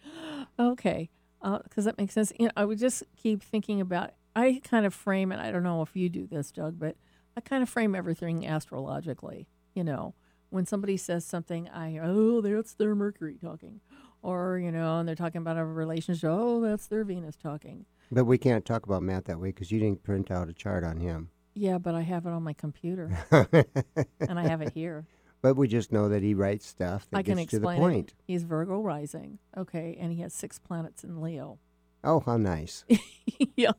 [0.58, 1.10] Okay,
[1.42, 2.32] because that makes sense.
[2.40, 4.12] You know, I would just keep thinking about.
[4.38, 5.40] I kind of frame it.
[5.40, 6.96] I don't know if you do this, Doug, but
[7.36, 9.50] I kind of frame everything astrologically.
[9.74, 10.14] You know,
[10.50, 13.82] when somebody says something, I oh, that's their Mercury talking,
[14.22, 16.30] or you know, and they're talking about a relationship.
[16.32, 17.86] Oh, that's their Venus talking.
[18.12, 20.84] But we can't talk about Matt that way because you didn't print out a chart
[20.84, 21.30] on him.
[21.54, 25.06] Yeah, but I have it on my computer, and I have it here.
[25.42, 28.10] But we just know that he writes stuff that I can gets to the point.
[28.10, 28.14] it.
[28.26, 29.40] He's Virgo rising.
[29.58, 31.60] Okay, and he has six planets in Leo.
[32.04, 32.86] Oh, how nice.
[33.56, 33.72] yeah.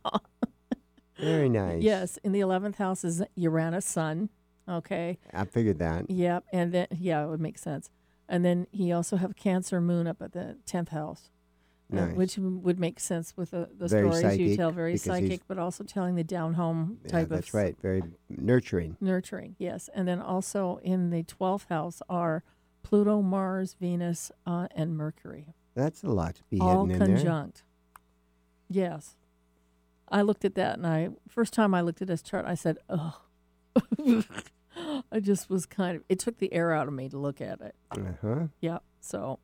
[1.19, 1.83] Very nice.
[1.83, 4.31] Yes, in the eleventh house is Uranus Sun.
[4.69, 5.19] Okay.
[5.33, 6.11] I figured that.
[6.11, 7.91] Yep, and then yeah, it would make sense.
[8.29, 11.31] And then he also have Cancer Moon up at the tenth house,
[11.93, 12.17] uh, Nice.
[12.17, 14.71] which m- would make sense with the, the Very stories you tell.
[14.71, 17.77] Very psychic, but also telling the down home Yeah, type that's of That's right.
[17.81, 18.97] Very nurturing.
[19.01, 19.57] nurturing.
[19.59, 22.45] Yes, and then also in the twelfth house are
[22.83, 27.17] Pluto, Mars, Venus, uh, and Mercury, That's a lot to be all hidden in there.
[27.17, 27.65] conjunct.
[28.69, 29.17] Yes,
[30.09, 32.79] I looked at that, and I first time I looked at this chart, I said,
[32.89, 33.21] "Oh."
[35.13, 36.05] I just was kind of.
[36.09, 37.75] It took the air out of me to look at it.
[37.91, 38.47] Uh-huh.
[38.61, 38.79] Yeah.
[39.01, 39.39] So.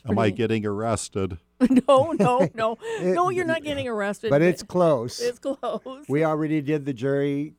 [0.00, 1.38] It's Am I getting arrested?
[1.88, 3.30] no, no, no, It- no!
[3.30, 4.30] You're not getting arrested.
[4.30, 5.20] But it's close.
[5.20, 6.04] it's close.
[6.08, 7.54] we already did the jury,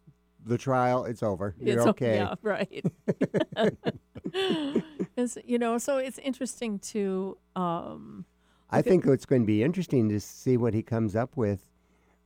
[0.46, 1.06] the trial.
[1.06, 1.56] It's over.
[1.60, 2.16] You're It's okay.
[2.16, 2.86] Yeah, right.
[5.18, 7.38] it's, you know, so it's interesting to.
[7.56, 8.26] Um,
[8.70, 11.62] I think it's going to be interesting to see what he comes up with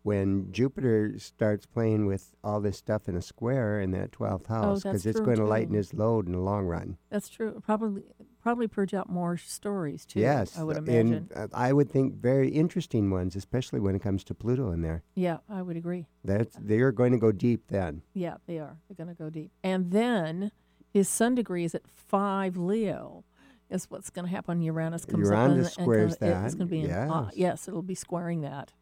[0.04, 4.86] when Jupiter starts playing with all this stuff in a square in that 12th house
[4.86, 6.98] Oh, it's going to lighten his load in the long run.
[7.10, 7.62] that's true.
[7.64, 8.04] Probably,
[8.42, 10.20] probably purge out more stories too.
[10.20, 10.58] yes.
[10.58, 11.30] I would and, imagine.
[11.36, 15.04] uh, I would think very interesting ones, especially when it comes to Pluto in there.
[15.16, 16.08] yeah, I would agree.
[16.24, 18.02] That's they're going to go deep then.
[18.14, 18.78] Yeah, they are.
[18.88, 19.52] They're going to go deep.
[19.64, 20.52] And then
[20.90, 23.24] his sun degree is at five Leo.
[23.70, 24.62] Is what's going to happen.
[24.62, 27.38] Uranus comes up Uranus and, and squares kinda- It's going to be in, ah, yes.
[27.38, 28.74] yes, it'll be squaring that.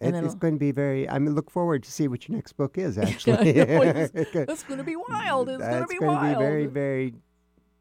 [0.00, 1.08] It, And then it's going to be very.
[1.08, 2.96] I mean, look forward to see what your next book is.
[2.98, 5.48] Actually, know, it's, it's going to be wild.
[5.48, 6.38] It's going to That's be gonna wild.
[6.38, 7.14] be very, very.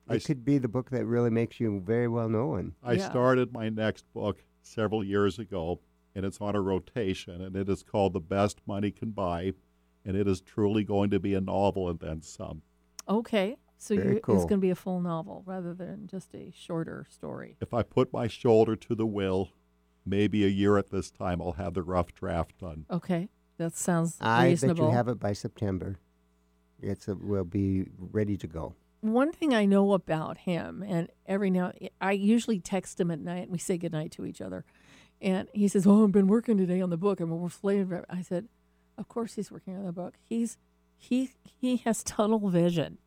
[0.10, 2.73] It s- could be the book that really makes you very well known.
[2.82, 3.10] I Yeah.
[3.10, 5.80] started my next book several years ago,
[6.15, 9.53] and it's on a rotation, and it is called The Best Money Can Buy,
[10.06, 12.62] and it is truly going to be a novel and then some.
[13.08, 16.51] Okay, so Very you, it's going to be a full novel rather than just a
[16.56, 17.58] shorter story.
[17.62, 19.49] If I put my shoulder to the wheel,
[20.07, 22.85] maybe a year at this time, I'll have the rough draft done.
[22.89, 24.85] Okay, that sounds I reasonable.
[24.85, 25.97] bet you have it by September.
[26.81, 28.75] It's a, will be ready to go.
[29.01, 33.43] One thing I know about him, and every now I usually text him at night,
[33.43, 34.65] and we say goodnight to each other.
[35.21, 38.21] And he says, "Oh, I've been working today on the book, and we're flavor." I
[38.21, 38.47] said,
[38.97, 40.15] "Of course he's working on the book.
[40.23, 40.57] He's
[40.97, 42.97] he he has tunnel vision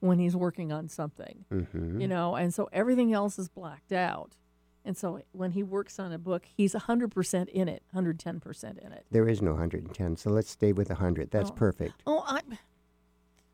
[0.00, 4.36] when he's working on something, hmm you know, and so everything else is blacked out."
[4.84, 9.04] And so when he works on a book, he's 100% in it, 110% in it.
[9.10, 11.30] There is no 110, so let's stay with 100.
[11.30, 11.54] That's Oh.
[11.54, 12.02] perfect.
[12.06, 12.40] Oh, I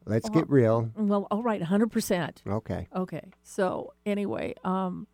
[0.08, 0.32] Let's Oh.
[0.32, 0.92] get real.
[0.96, 2.42] well, all right, 100%.
[2.46, 2.86] Okay.
[2.94, 3.32] Okay.
[3.42, 5.08] So anyway, um,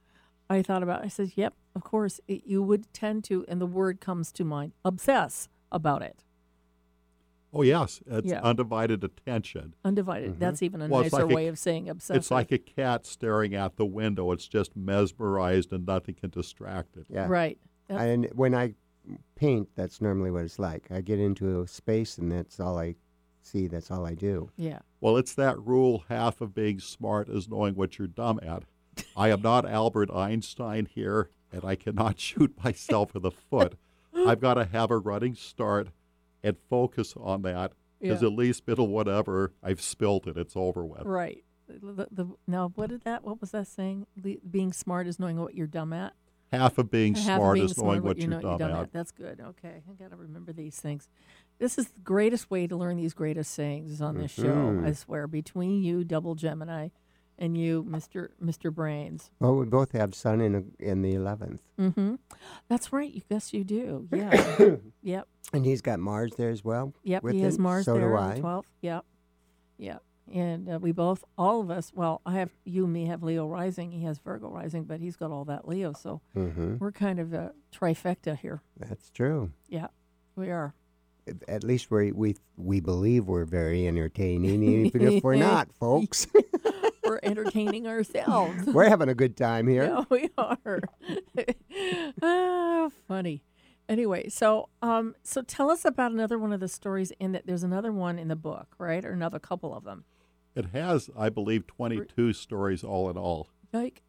[0.50, 1.02] I thought about.
[1.02, 4.44] I said, "Yep, of course, it, you would tend to." And the word comes to
[4.44, 6.24] mind: obsess about it.
[7.52, 8.40] Oh, yes, it's Yeah.
[8.42, 9.74] undivided attention.
[9.84, 10.34] Undivided.
[10.34, 10.38] Mhm.
[10.38, 12.16] That's even a Well, nicer like a- way of saying obsessive.
[12.16, 14.32] It's like a cat staring out the window.
[14.32, 17.06] It's just mesmerized and nothing can distract it.
[17.10, 17.26] Yeah.
[17.28, 17.58] right.
[17.88, 18.74] That- And when I
[19.34, 20.90] paint, that's normally what it's like.
[20.90, 22.94] I get into a space, and that's all I
[23.42, 23.66] see.
[23.66, 24.50] That's all I do.
[24.56, 24.78] yeah.
[25.00, 28.62] Well, it's that rule half of being smart is knowing what you're dumb at.
[29.16, 33.74] I am not Albert Einstein here, and I cannot shoot myself in the foot.
[34.14, 35.88] I've got to have a running start
[36.42, 38.28] and focus on that because Yeah.
[38.28, 40.36] at least middle whatever, I've spilled it.
[40.36, 41.02] It's over with.
[41.02, 41.44] Right.
[41.68, 43.24] The, the, now, what did that?
[43.24, 44.06] What was that saying?
[44.22, 46.12] Le- being smart is knowing what you're dumb at.
[46.50, 48.58] Half of being Half of smart being is knowing smart, what you you're know dumb,
[48.58, 48.92] dumb at.
[48.92, 49.40] That's good.
[49.40, 51.08] Okay, I got to remember these things.
[51.58, 54.42] This is the greatest way to learn these greatest sayings is on this show.
[54.42, 54.84] Mhm.
[54.86, 55.26] I swear.
[55.26, 56.88] Between you, Double Gemini,
[57.42, 59.30] and you, Mister Mister Brains.
[59.40, 62.14] Well, we both have Sun in a, in the 11th, Mm-hmm.
[62.68, 63.12] That's right.
[63.12, 64.08] You guess you do.
[64.12, 64.76] Yeah.
[65.02, 65.26] yep.
[65.52, 66.94] and he's got Mars there as well.
[67.02, 67.24] Yep.
[67.32, 67.62] he has him.
[67.64, 68.68] Mars So there on the twelfth.
[68.80, 69.04] Yep.
[69.78, 70.02] Yep.
[70.32, 71.90] And uh, we both, all of us.
[71.92, 73.90] Well, I have you and me have Leo rising.
[73.90, 75.92] He has Virgo rising, but he's got all that Leo.
[75.94, 78.62] So hmm we're kind of a trifecta here.
[78.78, 79.50] That's true.
[79.68, 79.88] Yeah.
[80.36, 80.74] We are.
[81.48, 86.26] At least we we we believe we're very entertaining, even if we're not, folks.
[87.04, 88.66] We're entertaining ourselves.
[88.66, 89.84] we're having a good time here.
[89.84, 90.80] Yeah, we are.
[92.22, 93.42] ah, funny.
[93.88, 97.46] Anyway, so um, so tell us about another one of the stories in that.
[97.46, 100.04] There's another one in the book, right, or another couple of them.
[100.54, 103.48] It has, I believe, 22 stories all in all.
[103.72, 104.02] Like,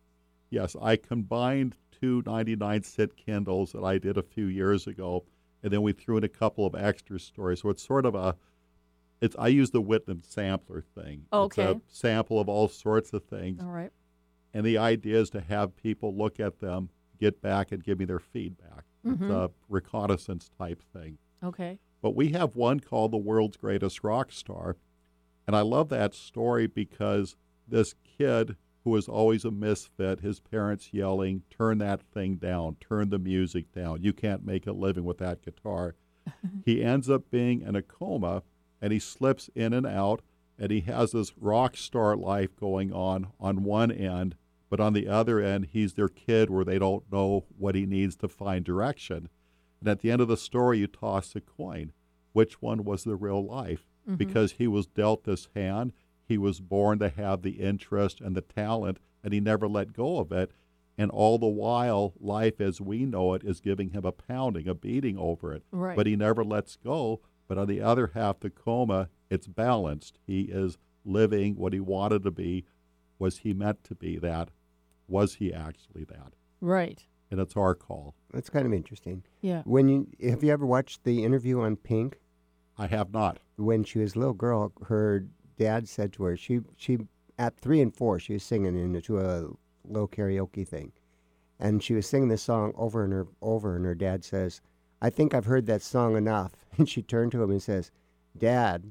[0.54, 5.24] Yes, I combined two 99 cent Kindles that I did a few years ago,
[5.64, 7.62] and then we threw in a couple of extra stories.
[7.62, 8.36] So it's sort of a,
[9.24, 11.26] it's I use the Whitman sampler thing.
[11.32, 11.64] Okay.
[11.64, 13.92] It's a sample of all sorts of things, all right,
[14.54, 18.06] and the idea is to have people look at them, get back, and give me
[18.06, 18.84] their feedback.
[19.06, 19.54] It's a mm-hmm.
[19.68, 21.18] reconnaissance type thing.
[21.44, 24.78] okay, But we have one called The World's Greatest Rock Star.
[25.46, 27.36] And I love that story because
[27.68, 33.10] this kid who was always a misfit, his parents yelling, turn that thing down, turn
[33.10, 34.04] the music down.
[34.04, 35.96] You can't make a living with that guitar.
[36.66, 38.44] he ends up being in a coma
[38.84, 40.22] and he slips in and out
[40.60, 44.36] and he has this rock star life going on on one end,
[44.70, 48.18] but on the other end, he's their kid where they don't know what he needs
[48.18, 49.30] to find direction.
[49.80, 51.94] And at the end of the story, you toss a coin.
[52.34, 53.86] Which one was the real life?
[54.06, 54.16] Mm-hmm.
[54.16, 55.94] Because he was dealt this hand,
[56.28, 60.20] he was born to have the interest and the talent, and he never let go
[60.20, 60.52] of it.
[60.98, 64.76] And all the while, life as we know it is giving him a pounding, a
[64.76, 65.64] beating over it.
[65.72, 65.96] Right.
[65.96, 67.22] But he never lets go.
[67.48, 70.20] But on the other half, the coma, it's balanced.
[70.26, 72.66] He is living what he wanted to be.
[73.20, 74.50] Was he meant to be that?
[75.08, 76.34] Was he actually that?
[76.62, 78.16] right, And it's our call.
[78.32, 79.24] That's kind of interesting.
[79.42, 82.20] yeah, When you have you ever watched the interview on Pink?
[82.78, 83.40] I have not.
[83.58, 85.26] When she was a little girl, her
[85.60, 87.00] dad said to her, she she
[87.38, 89.50] at three and four, she was singing into a
[89.84, 90.94] little karaoke thing,
[91.60, 94.62] and she was singing this song over and her over, and her dad says,
[95.04, 97.92] "I think I've heard that song enough." And she turned to him and says,
[98.36, 98.90] "Dad,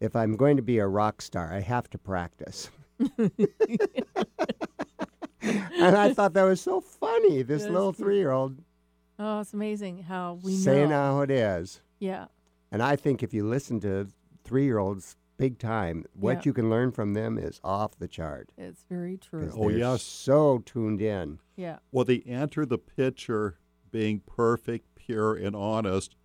[0.00, 3.30] if I'm going to be a rock star, I have to practice." and
[5.96, 7.42] I thought that was so funny.
[7.42, 8.56] This That's little three-year-old
[9.18, 10.96] Oh, it's amazing how we saying know.
[10.96, 11.80] how it is.
[12.00, 12.26] Yeah,
[12.72, 14.08] And I think if you listen to
[14.44, 16.42] three year olds big time, what Yeah.
[16.46, 18.50] you can learn from them is off the chart.
[18.58, 19.50] it's very true.
[19.54, 20.02] Oh, they're yes.
[20.02, 21.38] So tuned in.
[21.56, 23.58] Yeah, Well, they enter the picture
[23.92, 26.16] being perfect, pure, and honest,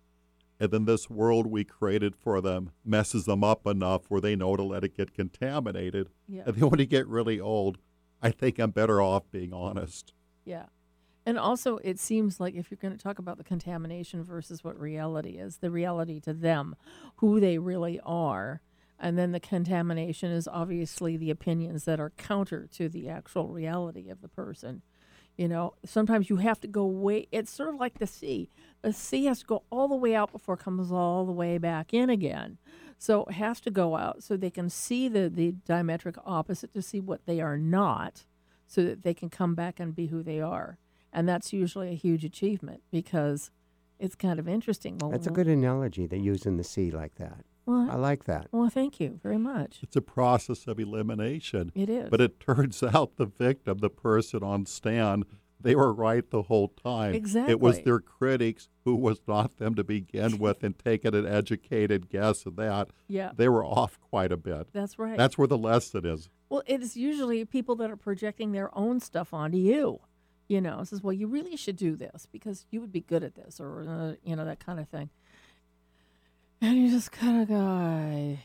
[0.58, 4.56] and then this world we created for them messes them up enough where they know
[4.56, 6.10] to let it get contaminated.
[6.28, 7.78] yeah, And then when they get really old,
[8.20, 10.12] I think I'm better off being honest.
[10.44, 10.66] yeah.
[11.26, 14.80] And also, it seems like if you're going to talk about the contamination versus what
[14.80, 16.74] reality is, the reality to them,
[17.16, 18.62] who they really are,
[18.98, 24.08] and then the contamination is obviously the opinions that are counter to the actual reality
[24.08, 24.82] of the person.
[25.40, 27.26] You know, sometimes you have to go way.
[27.32, 28.50] It's sort of like the sea.
[28.82, 31.56] The sea has to go all the way out before it comes all the way
[31.56, 32.58] back in again.
[32.98, 36.82] So it has to go out so they can see the the diametric opposite to
[36.82, 38.26] see what they are not,
[38.66, 40.76] so that they can come back and be who they are.
[41.10, 43.50] And that's usually a huge achievement because
[43.98, 44.98] it's kind of interesting.
[44.98, 47.46] Well, That's a good analogy they use in the sea like that.
[47.66, 48.48] Well, I like that.
[48.52, 49.78] well, thank you very much.
[49.82, 51.70] It's a process of elimination.
[51.74, 52.10] It is.
[52.10, 55.24] But it turns out the victim, the person on stand,
[55.62, 57.14] they were right the whole time.
[57.14, 57.52] Exactly.
[57.52, 62.08] It was their critics who was not them to begin with and taking an educated
[62.08, 62.88] guess at that.
[63.08, 63.32] Yeah.
[63.36, 64.68] They were off quite a bit.
[64.72, 65.18] That's right.
[65.18, 66.30] That's where the lesson is.
[66.48, 70.00] Well, it is usually people that are projecting their own stuff onto you.
[70.48, 73.36] You know, says, "Well, you really should do this because you would be good at
[73.36, 75.08] this," or uh, you know that kind of thing.
[76.62, 78.38] And you just kind of go,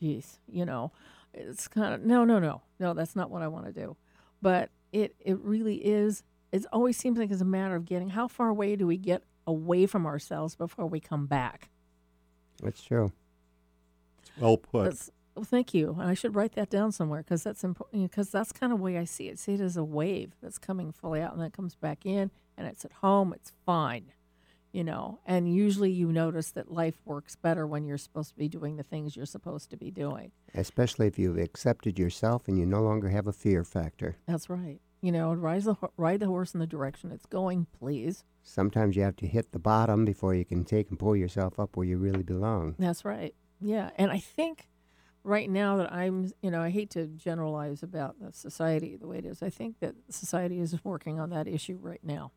[0.00, 0.92] "Jeez," you know,
[1.32, 2.94] it's kind of no, no, no, no.
[2.94, 3.96] That's not what I want to do.
[4.42, 6.22] But it it really is.
[6.52, 9.22] It always seems like it's a matter of getting how far away do we get
[9.46, 11.70] away from ourselves before we come back.
[12.62, 13.12] That's true.
[14.38, 14.84] Well put.
[14.84, 15.96] That's, well, thank you.
[15.98, 18.10] And I should write that down somewhere because that's important.
[18.10, 19.38] Because that's kind of the way I see it.
[19.38, 22.30] See it as a wave that's coming fully out and then it comes back in,
[22.56, 23.32] and it's at home.
[23.34, 24.12] It's fine,
[24.76, 25.18] you know.
[25.24, 28.82] And usually, you notice that life works better when you're supposed to be doing the
[28.82, 30.32] things you're supposed to be doing.
[30.54, 34.18] Especially if you've accepted yourself and you no longer have a fear factor.
[34.28, 34.80] That's right.
[35.00, 38.22] You know, ride the ride the horse in the direction it's going, please.
[38.42, 41.74] Sometimes you have to hit the bottom before you can take and pull yourself up
[41.74, 42.74] where you really belong.
[42.78, 43.34] That's right.
[43.60, 44.68] Yeah, and I think
[45.24, 49.18] right now that I'm, you know, I hate to generalize about the society the way
[49.18, 49.42] it is.
[49.42, 52.32] I think that society is working on that issue right now.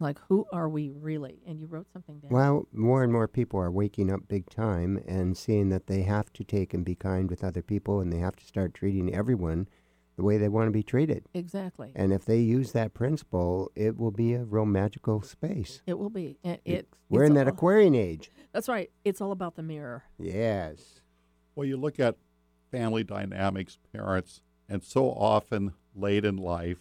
[0.00, 1.40] Like, who are we really?
[1.46, 2.30] And you wrote something down.
[2.30, 6.32] Well, more and more people are waking up big time and seeing that they have
[6.34, 9.68] to take and be kind with other people and they have to start treating everyone
[10.16, 11.24] the way they want to be treated.
[11.32, 11.92] Exactly.
[11.94, 15.80] And if they use that principle, it will be a real magical space.
[15.86, 16.38] It will be.
[16.42, 18.30] It, it We're in that all- Aquarian age.
[18.52, 18.90] That's right.
[19.04, 20.04] It's all about the mirror.
[20.18, 21.00] Yes.
[21.54, 22.16] Well, you look at
[22.70, 26.78] family dynamics, parents, and so often late in life,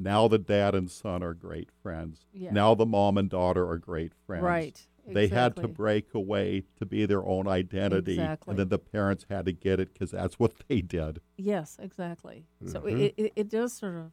[0.00, 2.26] now the dad and son are great friends.
[2.32, 2.52] Yeah.
[2.52, 4.42] Now the mom and daughter are great friends.
[4.44, 4.86] Right.
[5.06, 8.12] They had to break away to be their own identity.
[8.12, 8.52] Exactly.
[8.52, 11.20] And then the parents had to get it because that's what they did.
[11.36, 12.46] Yes, exactly.
[12.66, 13.00] So Mhm.
[13.00, 14.12] it, it, it does sort of,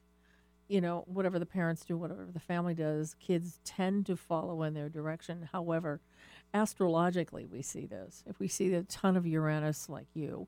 [0.67, 4.73] you know, whatever the parents do, whatever the family does, kids tend to follow in
[4.73, 5.49] their direction.
[5.51, 6.01] However,
[6.53, 8.23] astrologically, we see this.
[8.25, 10.47] If we see a ton of Uranus like you,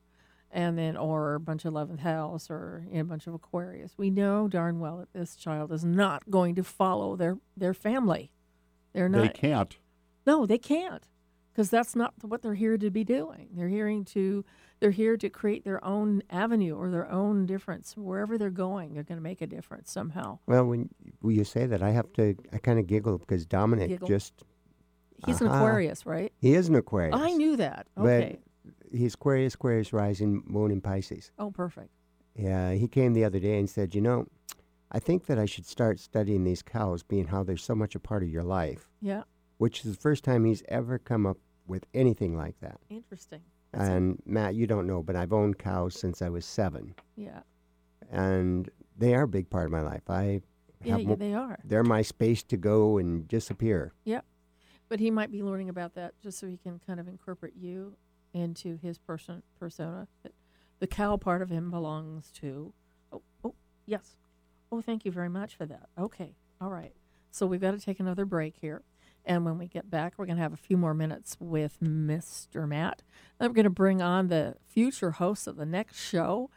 [0.52, 3.94] and then or a bunch of 11th house or you know, a bunch of Aquarius,
[3.98, 8.32] we know darn well that this child is not going to follow their their family.
[8.94, 9.22] They're not.
[9.22, 9.78] They can't.
[10.26, 11.08] No, they can't,
[11.52, 13.50] because that's not what they're here to be doing.
[13.54, 14.44] They're hearing to,
[14.80, 18.94] they're here to create their own avenue or their own difference wherever they're going.
[18.94, 20.40] They're going to make a difference somehow.
[20.46, 20.90] Well, when,
[21.22, 24.08] when you say that, I have to, I kind of giggle because Dominic Giggle?
[24.08, 24.44] just,
[25.26, 25.58] He's an Uh-huh.
[25.58, 26.32] Aquarius, right?
[26.38, 27.20] he is an Aquarius.
[27.20, 27.88] I knew that.
[27.96, 28.40] But Okay.
[28.92, 31.32] He's Aquarius, Aquarius rising, moon in Pisces.
[31.40, 31.90] oh, perfect.
[32.36, 34.26] Yeah, he came the other day and said, you know,
[34.92, 38.00] I think that I should start studying these cows, being how they're so much a
[38.00, 39.24] part of your life, Yeah,
[39.58, 41.38] which is the first time he's ever come up
[41.68, 42.80] with anything like that.
[42.90, 43.42] interesting.
[43.72, 43.88] That's.
[43.88, 47.42] And Matt, you don't know, but I've owned cows since I was seven, yeah,
[48.10, 50.02] and they are a big part of my life.
[50.10, 50.42] I
[50.84, 51.60] yeah, have yeah, mo- they are.
[51.64, 53.94] they're my space to go and disappear.
[54.06, 54.22] Yeah,
[54.88, 57.96] but he might be learning about that just so he can kind of incorporate you
[58.34, 60.08] into his person persona.
[60.80, 62.74] The cow part of him belongs to.
[63.12, 63.56] Oh, oh,
[63.86, 64.16] yes.
[64.72, 65.90] Oh, thank you very much for that.
[65.98, 66.94] Okay, all right.
[67.32, 68.82] So we've got to take another break here,
[69.26, 72.68] and when we get back, we're going to have a few more minutes with Mr.
[72.68, 73.04] Matt.
[73.40, 76.50] Then we're going to bring on the future hosts of the next show.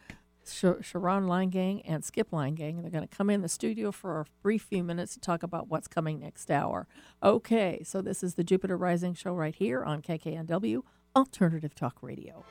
[0.45, 3.93] Sharon Line Gang and Skip Line Gang, and they're going to come in the studio
[3.93, 6.89] for a brief few minutes to talk about what's coming next hour.
[7.23, 10.83] Okay, so this is the Jupiter Rising show right here on KKNW
[11.15, 12.45] Alternative Talk Radio.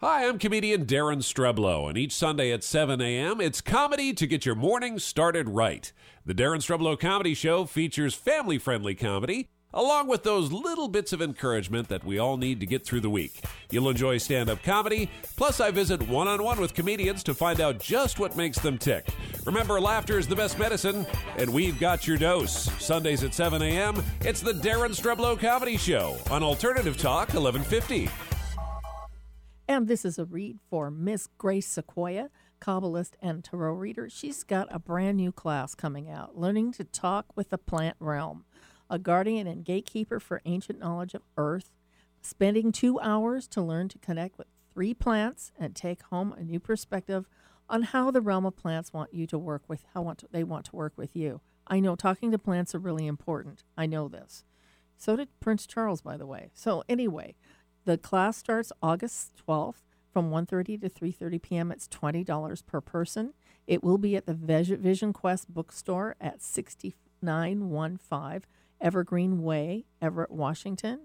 [0.00, 4.44] Hi, I'm comedian Daren Streblow, and each Sunday at 7 a.m., it's comedy to get
[4.44, 5.92] your morning started right.
[6.26, 11.22] The Daren Streblow Comedy Show features family friendly comedy, along with those little bits of
[11.22, 13.44] encouragement that we all need to get through the week.
[13.70, 17.60] You'll enjoy stand up comedy, plus, I visit one on one with comedians to find
[17.60, 19.06] out just what makes them tick.
[19.44, 21.06] Remember, laughter is the best medicine,
[21.36, 22.70] and we've got your dose.
[22.82, 28.08] Sundays at 7 a.m., it's the Daren Streblow Comedy Show on Alternative Talk 1150.
[29.68, 32.28] And this is a read for Miss Grace Sequoia,
[32.60, 34.08] Kabbalist and Tarot reader.
[34.10, 38.44] She's got a brand new class coming out, Learning to Talk with the Plant Realm,
[38.92, 41.70] a guardian and gatekeeper for ancient knowledge of Earth,
[42.20, 46.60] spending two hours to learn to connect with three plants and take home a new
[46.60, 47.26] perspective
[47.70, 50.44] on how the realm of plants want you to work with, how want to, they
[50.44, 51.40] want to work with you.
[51.66, 53.64] I know talking to plants are really important.
[53.78, 54.44] I know this.
[54.98, 56.50] So did Prince Charles, by the way.
[56.52, 57.34] So anyway,
[57.86, 61.72] the class starts August 12th from 1.30 to 3.30 p.m.
[61.72, 63.32] It's $20 per person.
[63.66, 68.42] It will be at the Vis- Vision Quest bookstore at 6915
[68.82, 71.00] Evergreen Way, Everett, Washington.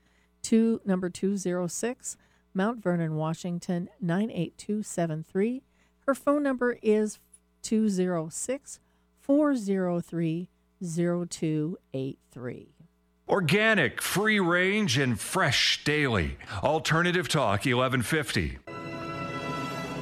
[0.42, 2.18] two number 206,
[2.54, 5.64] Mount Vernon, Washington 98273.
[6.08, 7.20] Her phone number is
[7.62, 8.80] 206
[9.20, 10.50] 403
[10.82, 12.81] 0283.
[13.32, 16.38] Organic, free range, and fresh daily.
[16.62, 18.58] Alternative Talk 1150.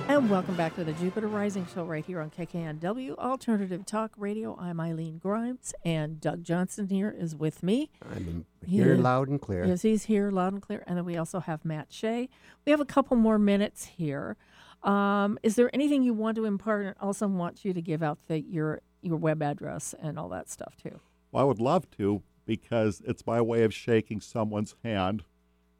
[0.07, 4.57] And welcome back to the Jupiter Rising Show right here on KKNW Alternative Talk Radio.
[4.59, 7.91] I'm Eileen Grimes, and Doug Johnson here is with me.
[8.11, 9.01] I'm here Yeah.
[9.01, 9.63] loud and clear.
[9.63, 10.83] Yes, he's here loud and clear.
[10.87, 12.29] And then we also have Matt Shea.
[12.65, 14.37] We have a couple more minutes here.
[14.81, 16.87] Um, is there anything you want to impart?
[16.87, 20.49] And also want you to give out the, your your web address and all that
[20.49, 20.99] stuff too.
[21.31, 25.23] Well, I would love to because it's my way of shaking someone's hand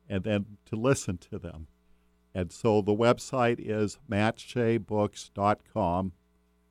[0.08, 1.66] and then to listen to them.
[2.32, 6.12] And so the website is mattsheabooks.com,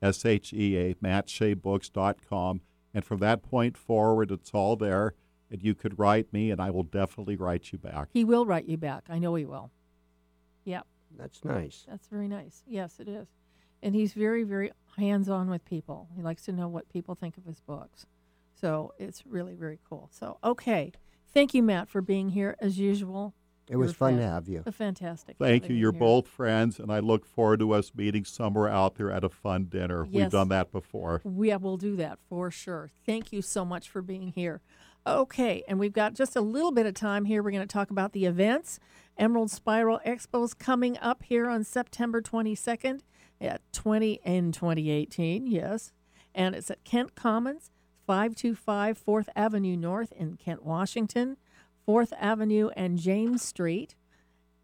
[0.01, 2.61] S H E A, mattsheabooks.com.
[2.93, 5.15] And from that point forward, it's all there.
[5.51, 8.07] And you could write me, and I will definitely write you back.
[8.13, 9.03] He will write you back.
[9.09, 9.69] I know he will.
[10.63, 10.87] Yep.
[11.17, 11.85] That's nice.
[11.89, 12.63] That's very nice.
[12.65, 13.27] Yes, it is.
[13.83, 16.07] And he's very, very hands on with people.
[16.15, 18.05] He likes to know what people think of his books.
[18.59, 20.09] So it's really, very cool.
[20.11, 20.91] So, okay.
[21.33, 23.35] Thank you, Matt, for being here as usual.
[23.69, 24.63] It was You're fun to have you.
[24.65, 25.37] a Fantastic.
[25.37, 25.75] Thank you.
[25.75, 25.99] You're here.
[25.99, 29.65] both friends, and I look forward to us meeting somewhere out there at a fun
[29.65, 30.05] dinner.
[30.05, 30.13] Yes.
[30.13, 31.21] We've done that before.
[31.23, 32.89] Yeah, we'll do that for sure.
[33.05, 34.61] Thank you so much for being here.
[35.05, 37.43] Okay, and we've got just a little bit of time here.
[37.43, 38.79] We're going to talk about the events.
[39.17, 43.01] Emerald Spiral Expo's coming up here on September 22nd
[43.39, 45.93] at 20 in 2018, yes.
[46.33, 47.71] And it's at Kent Commons,
[48.09, 51.37] 525 4th Avenue North in Kent, Washington,
[51.87, 53.93] 4th Avenue and James Street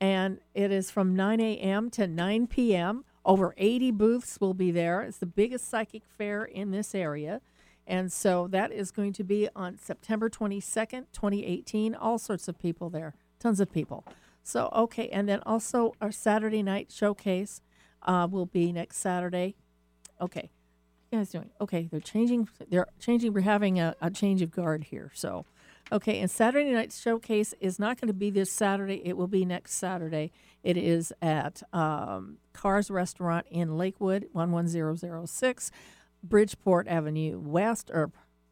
[0.01, 1.91] and it is from 9 a.m.
[1.91, 3.05] to 9 p.m.
[3.23, 5.03] Over 80 booths will be there.
[5.03, 7.39] It's the biggest psychic fair in this area.
[7.85, 11.93] And so that is going to be on September 22nd, 2018.
[11.93, 14.03] All sorts of people there, tons of people.
[14.41, 15.07] So, okay.
[15.09, 17.61] And then also our Saturday night showcase
[18.01, 19.53] uh, will be next Saturday.
[20.19, 20.49] Okay.
[21.11, 21.49] You guys doing?
[21.61, 21.87] Okay.
[21.91, 22.49] They're changing.
[22.69, 23.33] They're changing.
[23.33, 25.11] We're having a, a change of guard here.
[25.13, 25.45] So,
[25.91, 29.03] Okay, and Saturday night showcase is not going to be this Saturday.
[29.05, 30.31] It will be next Saturday.
[30.63, 35.71] It is at um, Carr's Restaurant in Lakewood, 11006,
[36.23, 38.11] Bridgeport Avenue West, or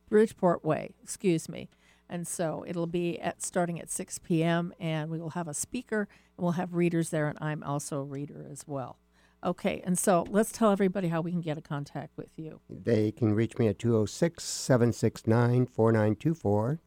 [0.10, 1.70] Bridgeport Way, excuse me.
[2.08, 6.08] And so it'll be at starting at 6 p.m., and we will have a speaker,
[6.38, 9.00] and we'll have readers there, and I'm also a reader as well.
[9.44, 12.62] Okay, and so let's tell everybody how we can get a contact with you.
[12.70, 16.80] They can reach me at 206 769 4924.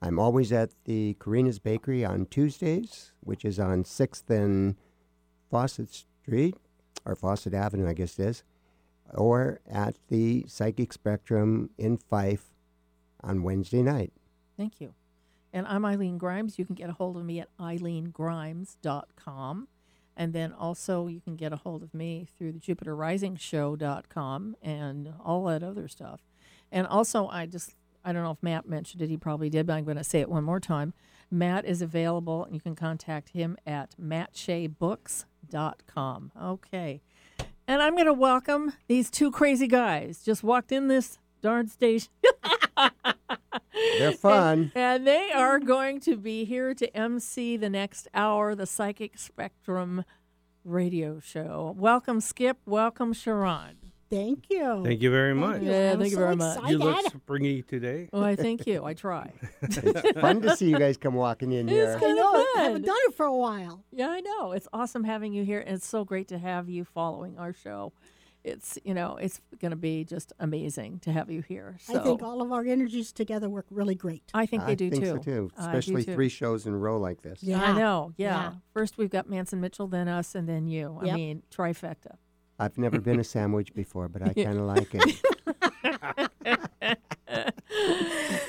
[0.00, 4.76] I'm always at the Karina's Bakery on Tuesdays, which is on 6th and
[5.50, 6.54] Fawcett Street,
[7.04, 8.44] or Fawcett Avenue, I guess it is,
[9.12, 12.54] or at the Psychic Spectrum in Fife
[13.22, 14.12] on Wednesday night.
[14.56, 14.94] Thank you.
[15.52, 16.56] And I'm Eileen Grimes.
[16.58, 19.68] You can get a hold of me at eileengrimes.com.
[20.18, 25.44] And then also you can get a hold of me through the JupiterRisingShow.com and all
[25.44, 26.20] that other stuff.
[26.72, 29.08] And also, I just, I don't know if Matt mentioned it.
[29.08, 30.92] He probably did, but I'm going to say it one more time.
[31.30, 36.32] Matt is available, and you can contact him at mattsheabooks.com.
[36.42, 37.00] Okay.
[37.66, 40.22] And I'm going to welcome these two crazy guys.
[40.24, 42.08] Just walked in this darn station.
[43.98, 44.72] They're fun.
[44.74, 50.04] And they are going to be here to MC the next hour, the Psychic Spectrum
[50.64, 51.74] radio show.
[51.78, 52.58] Welcome, Skip.
[52.66, 53.76] Welcome, Sharon.
[54.10, 54.82] Thank you.
[54.84, 55.60] Thank you very much.
[55.60, 56.70] Yeah, I'm thank you so very much.
[56.70, 58.08] You look springy today.
[58.10, 58.84] Well, I thank you.
[58.84, 59.32] I try.
[59.60, 61.84] It's fun to see you guys come walking in here.
[61.84, 62.34] It's I kind know.
[62.34, 63.84] of I haven't done it for a while.
[63.92, 64.52] Yeah, I know.
[64.52, 67.92] It's awesome having you here, and it's so great to have you following our show.
[68.48, 71.76] It's you know, it's going to be just amazing to have you here.
[71.80, 74.22] So I think all of our energies together work really great.
[74.34, 75.10] I think they I do think too.
[75.10, 76.14] so too, I do especially too.
[76.14, 77.42] three shows in a row like this.
[77.42, 77.62] Yeah.
[77.62, 78.12] I know.
[78.16, 78.28] Yeah.
[78.28, 78.52] Yeah.
[78.72, 80.98] First we've got Manson Mitchell, then us, and then you.
[81.00, 82.16] I mean, trifecta.
[82.60, 85.22] I've never been a sandwich before, but I kind of like it.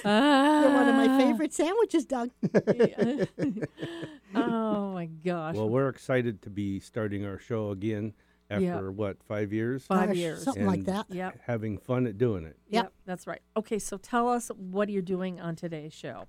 [0.04, 1.18] They're one of my Ah.
[1.18, 2.32] favorite sandwiches, Doug.
[4.36, 5.56] oh my gosh.
[5.56, 8.14] Well, we're excited to be starting our show again
[8.50, 8.80] after Yeah.
[8.82, 9.86] what five years?
[9.86, 10.44] Five Gosh, years.
[10.44, 11.06] Something like that.
[11.10, 12.58] yeah Having fun at doing it.
[12.70, 12.92] Yep.
[13.06, 13.42] That's right.
[13.56, 16.26] Okay, so tell us what you're doing on today's show.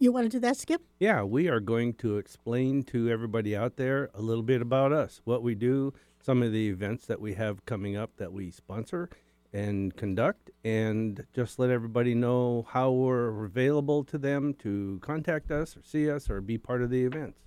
[0.00, 0.80] You want to do that, Skip?
[1.00, 5.20] Yeah, we are going to explain to everybody out there a little bit about us,
[5.24, 9.08] what we do, some of the events that we have coming up that we sponsor
[9.52, 15.76] and conduct, and just let everybody know how we're available to them to contact us
[15.76, 17.40] or see us or be part of the events.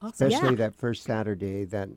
[0.00, 0.28] Awesome.
[0.28, 0.56] Especially Yeah.
[0.56, 1.88] that first Saturday that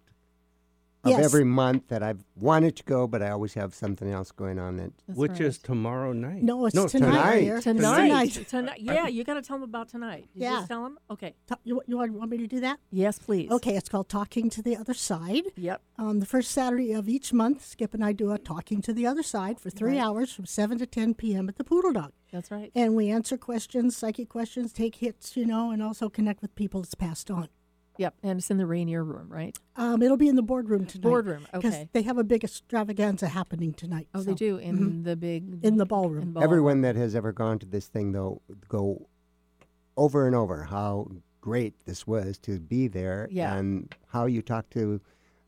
[1.03, 1.25] of Yes.
[1.25, 4.77] every month that I've wanted to go, but I always have something else going on.
[4.77, 5.41] That That's which right.
[5.41, 6.43] is tomorrow night.
[6.43, 7.39] No, it's No, tonight.
[7.39, 7.61] tonight.
[7.63, 8.31] tonight.
[8.33, 8.47] Tonight.
[8.47, 8.81] Tonight.
[8.81, 10.27] Yeah, you got to tell them about tonight.
[10.33, 10.55] Did you Yeah.
[10.57, 10.99] just tell them?
[11.09, 11.33] Okay.
[11.47, 12.79] Ta- You, you want, want me to do that?
[12.91, 13.49] Yes, please.
[13.49, 15.45] Okay, it's called Talking to the Other Side.
[15.55, 15.81] Yep.
[15.97, 19.07] On the first Saturday of each month, Skip and I do a Talking to the
[19.07, 19.99] Other Side for three Right.
[20.05, 21.49] hours from 7 to 10 p.m.
[21.49, 22.11] at the Poodle Dog.
[22.31, 22.71] That's right.
[22.75, 26.81] And we answer questions, psychic questions, take hits, you know, and also connect with people
[26.81, 27.49] that's passed on.
[28.01, 29.55] Yep, and it's in the Rainier Room, right?
[29.75, 31.03] Um, it'll be in the boardroom tonight.
[31.03, 31.89] Boardroom, Because okay.
[31.93, 34.07] they have a big extravaganza happening tonight.
[34.15, 35.03] Oh, they do in Mhm.
[35.03, 36.23] the big in the ballroom.
[36.23, 36.43] in ballroom.
[36.43, 39.07] Everyone that has ever gone to this thing, though, go
[39.95, 41.09] over and over how
[41.41, 43.55] great this was to be there Yeah.
[43.55, 44.99] and how you talk to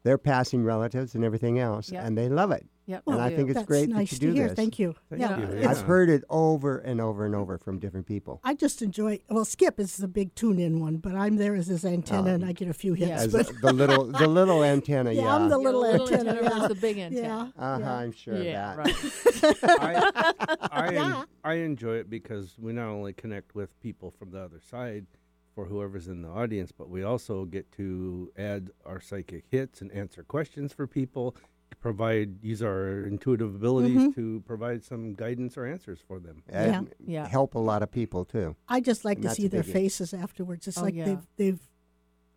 [0.03, 2.05] their passing relatives and everything else, Yeah.
[2.05, 2.67] and they love it.
[2.85, 4.47] Yep, and they I think it's That's great nice that you to do hear.
[4.49, 4.55] this.
[4.57, 4.93] Thank you.
[5.09, 5.69] Thank yeah, you, yeah.
[5.71, 8.41] I've heard it over and over and over from different people.
[8.43, 9.19] I just enjoy.
[9.29, 12.33] Well, Skip is the big tune-in one, but I'm there as his antenna, Oh.
[12.35, 13.09] and I get a few hits.
[13.09, 13.15] Yeah.
[13.21, 15.35] As But the little, the little antenna, yeah, yeah.
[15.35, 16.31] I'm the little, little antenna.
[16.31, 16.67] antenna yeah.
[16.67, 17.53] the big antenna.
[17.57, 17.63] Yeah.
[17.63, 17.93] Uh-huh, yeah.
[17.95, 19.61] I'm sure yeah, of that.
[19.79, 20.03] right.
[20.61, 24.39] I, I, en- I enjoy it because we not only connect with people from the
[24.39, 25.05] other side
[25.55, 29.91] for whoever's in the audience, but we also get to add our psychic hits and
[29.91, 31.35] answer questions for people,
[31.79, 34.15] provide use our intuitive abilities Mhm.
[34.15, 36.43] to provide some guidance or answers for them.
[36.49, 37.27] And Yeah.
[37.27, 38.55] help a lot of people too.
[38.67, 39.73] I just like And to see their biggie.
[39.73, 40.67] faces afterwards.
[40.67, 41.05] It's Oh, like yeah.
[41.05, 41.69] they've they've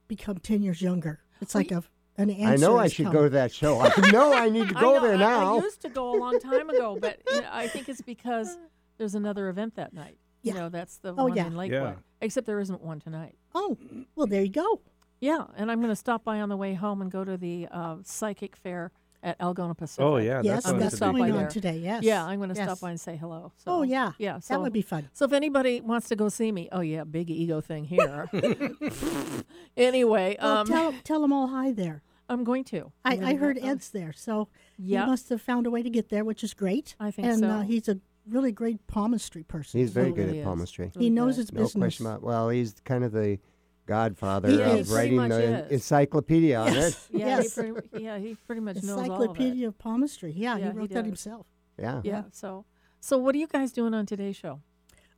[0.09, 1.21] become ten years younger.
[1.41, 1.83] It's like a
[2.19, 2.53] an answer.
[2.53, 3.13] I know I should come.
[3.13, 3.79] go to that show.
[3.81, 5.59] I know I need to go know, there I- now.
[5.59, 8.57] I, used to go a long time ago, but you know, I think it's because
[8.97, 10.19] there's another event that night.
[10.43, 10.55] Yeah.
[10.55, 11.47] You know, that's the Oh, one yeah.
[11.47, 11.81] in Lakewood.
[11.83, 11.95] Yeah.
[12.23, 13.37] Except there isn't one tonight.
[13.55, 13.77] Oh,
[14.15, 14.81] well, there you go.
[15.21, 17.67] Yeah, and I'm going to stop by on the way home and go to the
[17.71, 18.93] uh, psychic fair
[19.27, 20.05] at Algona Pacific.
[20.05, 21.19] Oh yeah, yes, that's I'm fun gonna that's to stop do.
[21.21, 21.47] by going there.
[21.47, 21.79] on today.
[21.79, 22.03] Yes.
[22.05, 22.65] Yeah, I'm going to Yes.
[22.65, 23.53] stop by and say hello.
[23.57, 24.39] So, Oh yeah, yeah.
[24.39, 25.09] So that would be fun.
[25.13, 28.29] So if anybody wants to go see me, oh yeah, big ego thing here.
[29.77, 32.03] anyway, Well, um, tell tell them all hi there.
[32.29, 32.93] I'm going to.
[33.05, 34.49] I, I'm gonna I heard uh, Ed's there, so
[34.79, 35.05] Yeah.
[35.05, 36.97] he must have found a way to get there, which is great.
[36.99, 37.49] I think and so.
[37.49, 37.99] uh, he's a
[38.29, 39.79] really great palmistry person.
[39.81, 40.45] He's very He good really at is.
[40.45, 40.91] palmistry.
[40.99, 41.43] he knows good.
[41.43, 41.81] his No business.
[41.81, 42.23] question about.
[42.23, 43.39] Well, he's kind of the
[43.87, 44.91] godfather He of is.
[44.93, 45.73] Writing the is.
[45.73, 46.99] encyclopedia on it.
[47.11, 47.55] Yeah, Yes.
[47.57, 49.13] he pretty, yeah, he pretty much knows all of it.
[49.13, 50.33] Encyclopedia of palmistry.
[50.33, 51.47] Yeah, Yeah, he he wrote that himself.
[51.79, 52.01] Yeah.
[52.05, 52.25] Yeah.
[52.33, 52.65] So,
[53.01, 54.61] so what are you guys doing on today's show?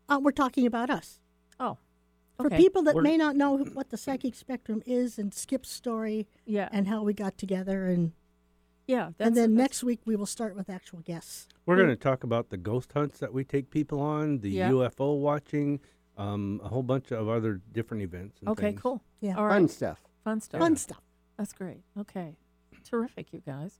[0.08, 1.20] Uh, we're talking about us.
[1.60, 1.78] Oh,
[2.36, 6.28] For people that We're- may not know what the psychic spectrum is and Skip's story
[6.46, 6.68] Yeah.
[6.70, 8.12] and how we got together, and
[8.86, 9.10] yeah.
[9.18, 11.48] That's, and then that's- next week we will start with actual guests.
[11.66, 14.70] We're going to talk about the ghost hunts that we take people on, the Yeah.
[14.70, 15.80] UFO watching,
[16.18, 18.38] um, a whole bunch of other different events.
[18.40, 18.70] And Okay.
[18.70, 18.80] things.
[18.80, 19.00] Cool.
[19.20, 19.36] Yeah.
[19.36, 19.54] All right.
[19.54, 20.00] Fun stuff.
[20.24, 20.60] Fun stuff.
[20.60, 21.00] Fun stuff.
[21.38, 21.82] That's great.
[21.98, 22.36] Okay.
[22.84, 23.78] Terrific, you guys.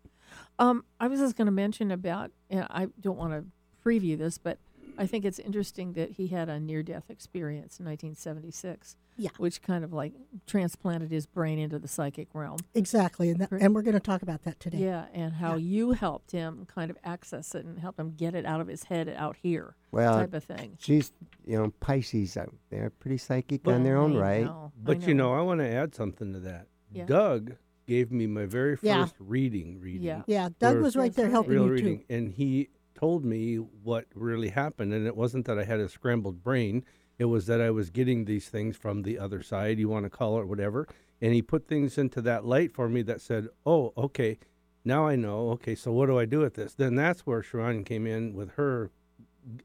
[0.58, 3.44] Um, I was just going to mention about, and I don't want to
[3.84, 4.58] preview this, but
[4.98, 8.96] I think it's interesting that he had a near death experience in 1976.
[9.20, 9.30] Yeah.
[9.38, 10.12] Which kind of like
[10.46, 12.58] transplanted his brain into the psychic realm.
[12.74, 14.78] Exactly, and that, and we're going to talk about that today.
[14.78, 15.06] Yeah.
[15.12, 18.60] And how you helped him kind of access it and help him get it out
[18.60, 20.76] of his head out here Well, type of thing.
[20.78, 21.12] She's,
[21.44, 22.38] you know, Pisces.
[22.70, 24.44] They're pretty psychic on their own I right.
[24.44, 26.68] know, I But you know, I want to add something to that.
[26.92, 27.06] Yeah.
[27.06, 27.56] Doug
[27.88, 29.08] gave me my very first Yeah.
[29.18, 30.02] reading reading.
[30.02, 30.22] Yeah.
[30.28, 31.98] Yeah, Doug was right there helping Real you reading.
[32.00, 32.04] too.
[32.08, 32.68] And he
[32.98, 34.92] told me what really happened.
[34.92, 36.84] And it wasn't that I had a scrambled brain,
[37.18, 40.10] it was that I was getting these things from the other side, you want to
[40.10, 40.86] call it whatever.
[41.20, 44.38] And he put things into that light for me that said, oh, okay,
[44.84, 45.50] now I know.
[45.50, 46.74] Okay, so what do I do with this?
[46.74, 48.90] Then that's where Sharon came in with her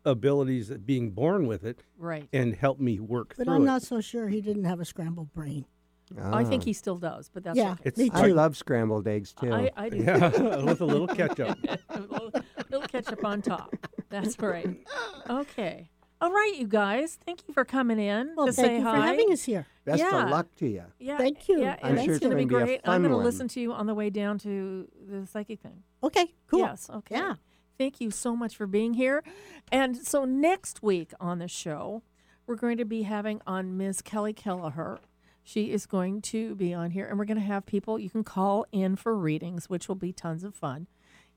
[0.06, 2.28] abilities at being born with it Right.
[2.34, 3.66] and helped me work But through I'm it.
[3.66, 5.66] not so sure he didn't have a scrambled brain.
[6.22, 6.66] I think Ah.
[6.66, 7.82] he still does, but that's yeah, okay.
[7.86, 9.52] It's- me I love scrambled eggs too.
[9.52, 9.98] I, I do.
[9.98, 11.58] Yeah, with a little ketchup.
[11.90, 12.32] a little,
[12.74, 13.76] little ketchup on top.
[14.10, 14.78] That's right.
[15.30, 15.90] Okay.
[16.22, 17.18] All right, you guys.
[17.26, 18.96] Thank you for coming in well, to thank say you hi.
[18.96, 19.68] for having us here.
[19.84, 20.24] Best yeah.
[20.24, 20.84] of luck to you.
[20.98, 21.60] Yeah, Thank you.
[21.62, 22.82] Yeah, I'm and sure it's it's going to be gonna be a great.
[22.86, 23.26] I'm fun going to one.
[23.26, 25.84] listen to you on the way down to the psychic thing.
[26.02, 26.60] Okay, cool.
[26.60, 26.90] Yes.
[26.90, 27.16] Okay.
[27.16, 27.36] Yeah.
[27.78, 29.24] Thank you so much for being here.
[29.72, 32.04] And so next week on the show,
[32.48, 34.02] we're going to be having on Ms.
[34.02, 35.00] Kelly Kelleher.
[35.44, 38.24] She is going to be on here, and we're going to have people you can
[38.24, 40.88] call in for readings, which will be tons of fun.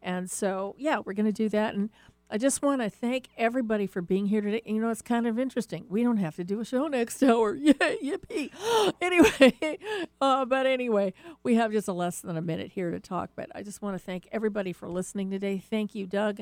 [0.02, 1.74] And so, yeah, we're going to do that.
[1.74, 1.90] And
[2.28, 4.62] I just want to thank everybody for being here today.
[4.64, 5.86] You know, it's kind of interesting.
[5.88, 7.54] We don't have to do a show next hour.
[7.54, 7.72] Yay,
[8.02, 8.50] yippee.
[9.00, 9.78] anyway,
[10.20, 13.30] uh, but anyway, we have just a less than a minute here to talk.
[13.36, 15.58] But I just want to thank everybody for listening today.
[15.58, 16.40] Thank you, Doug.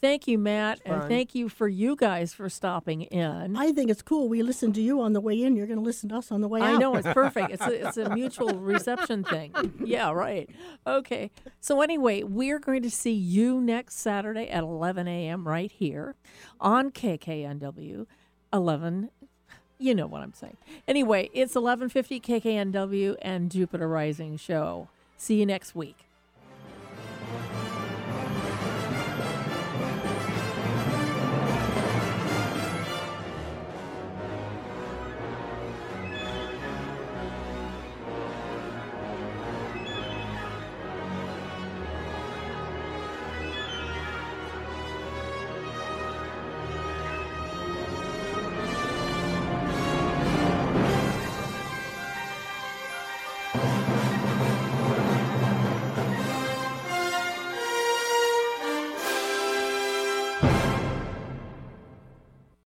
[0.00, 0.80] Thank you, Matt.
[0.84, 3.56] And thank you for you guys for stopping in.
[3.56, 4.28] I think it's cool.
[4.28, 5.56] We listened to you on the way in.
[5.56, 6.74] You're going to listen to us on the way out.
[6.74, 7.52] I know it's perfect.
[7.52, 9.52] It's a, it's a mutual reception thing.
[9.82, 10.50] Yeah, right.
[10.86, 11.30] Okay.
[11.60, 15.46] So anyway, we're going to see you next Saturday at 11 a.m.
[15.48, 16.16] right here
[16.60, 18.06] on KKNW
[18.52, 19.10] 11.
[19.78, 20.56] You know what I'm saying.
[20.86, 24.88] Anyway, it's 11:50 KKNW and Jupiter Rising show.
[25.16, 26.03] See you next week.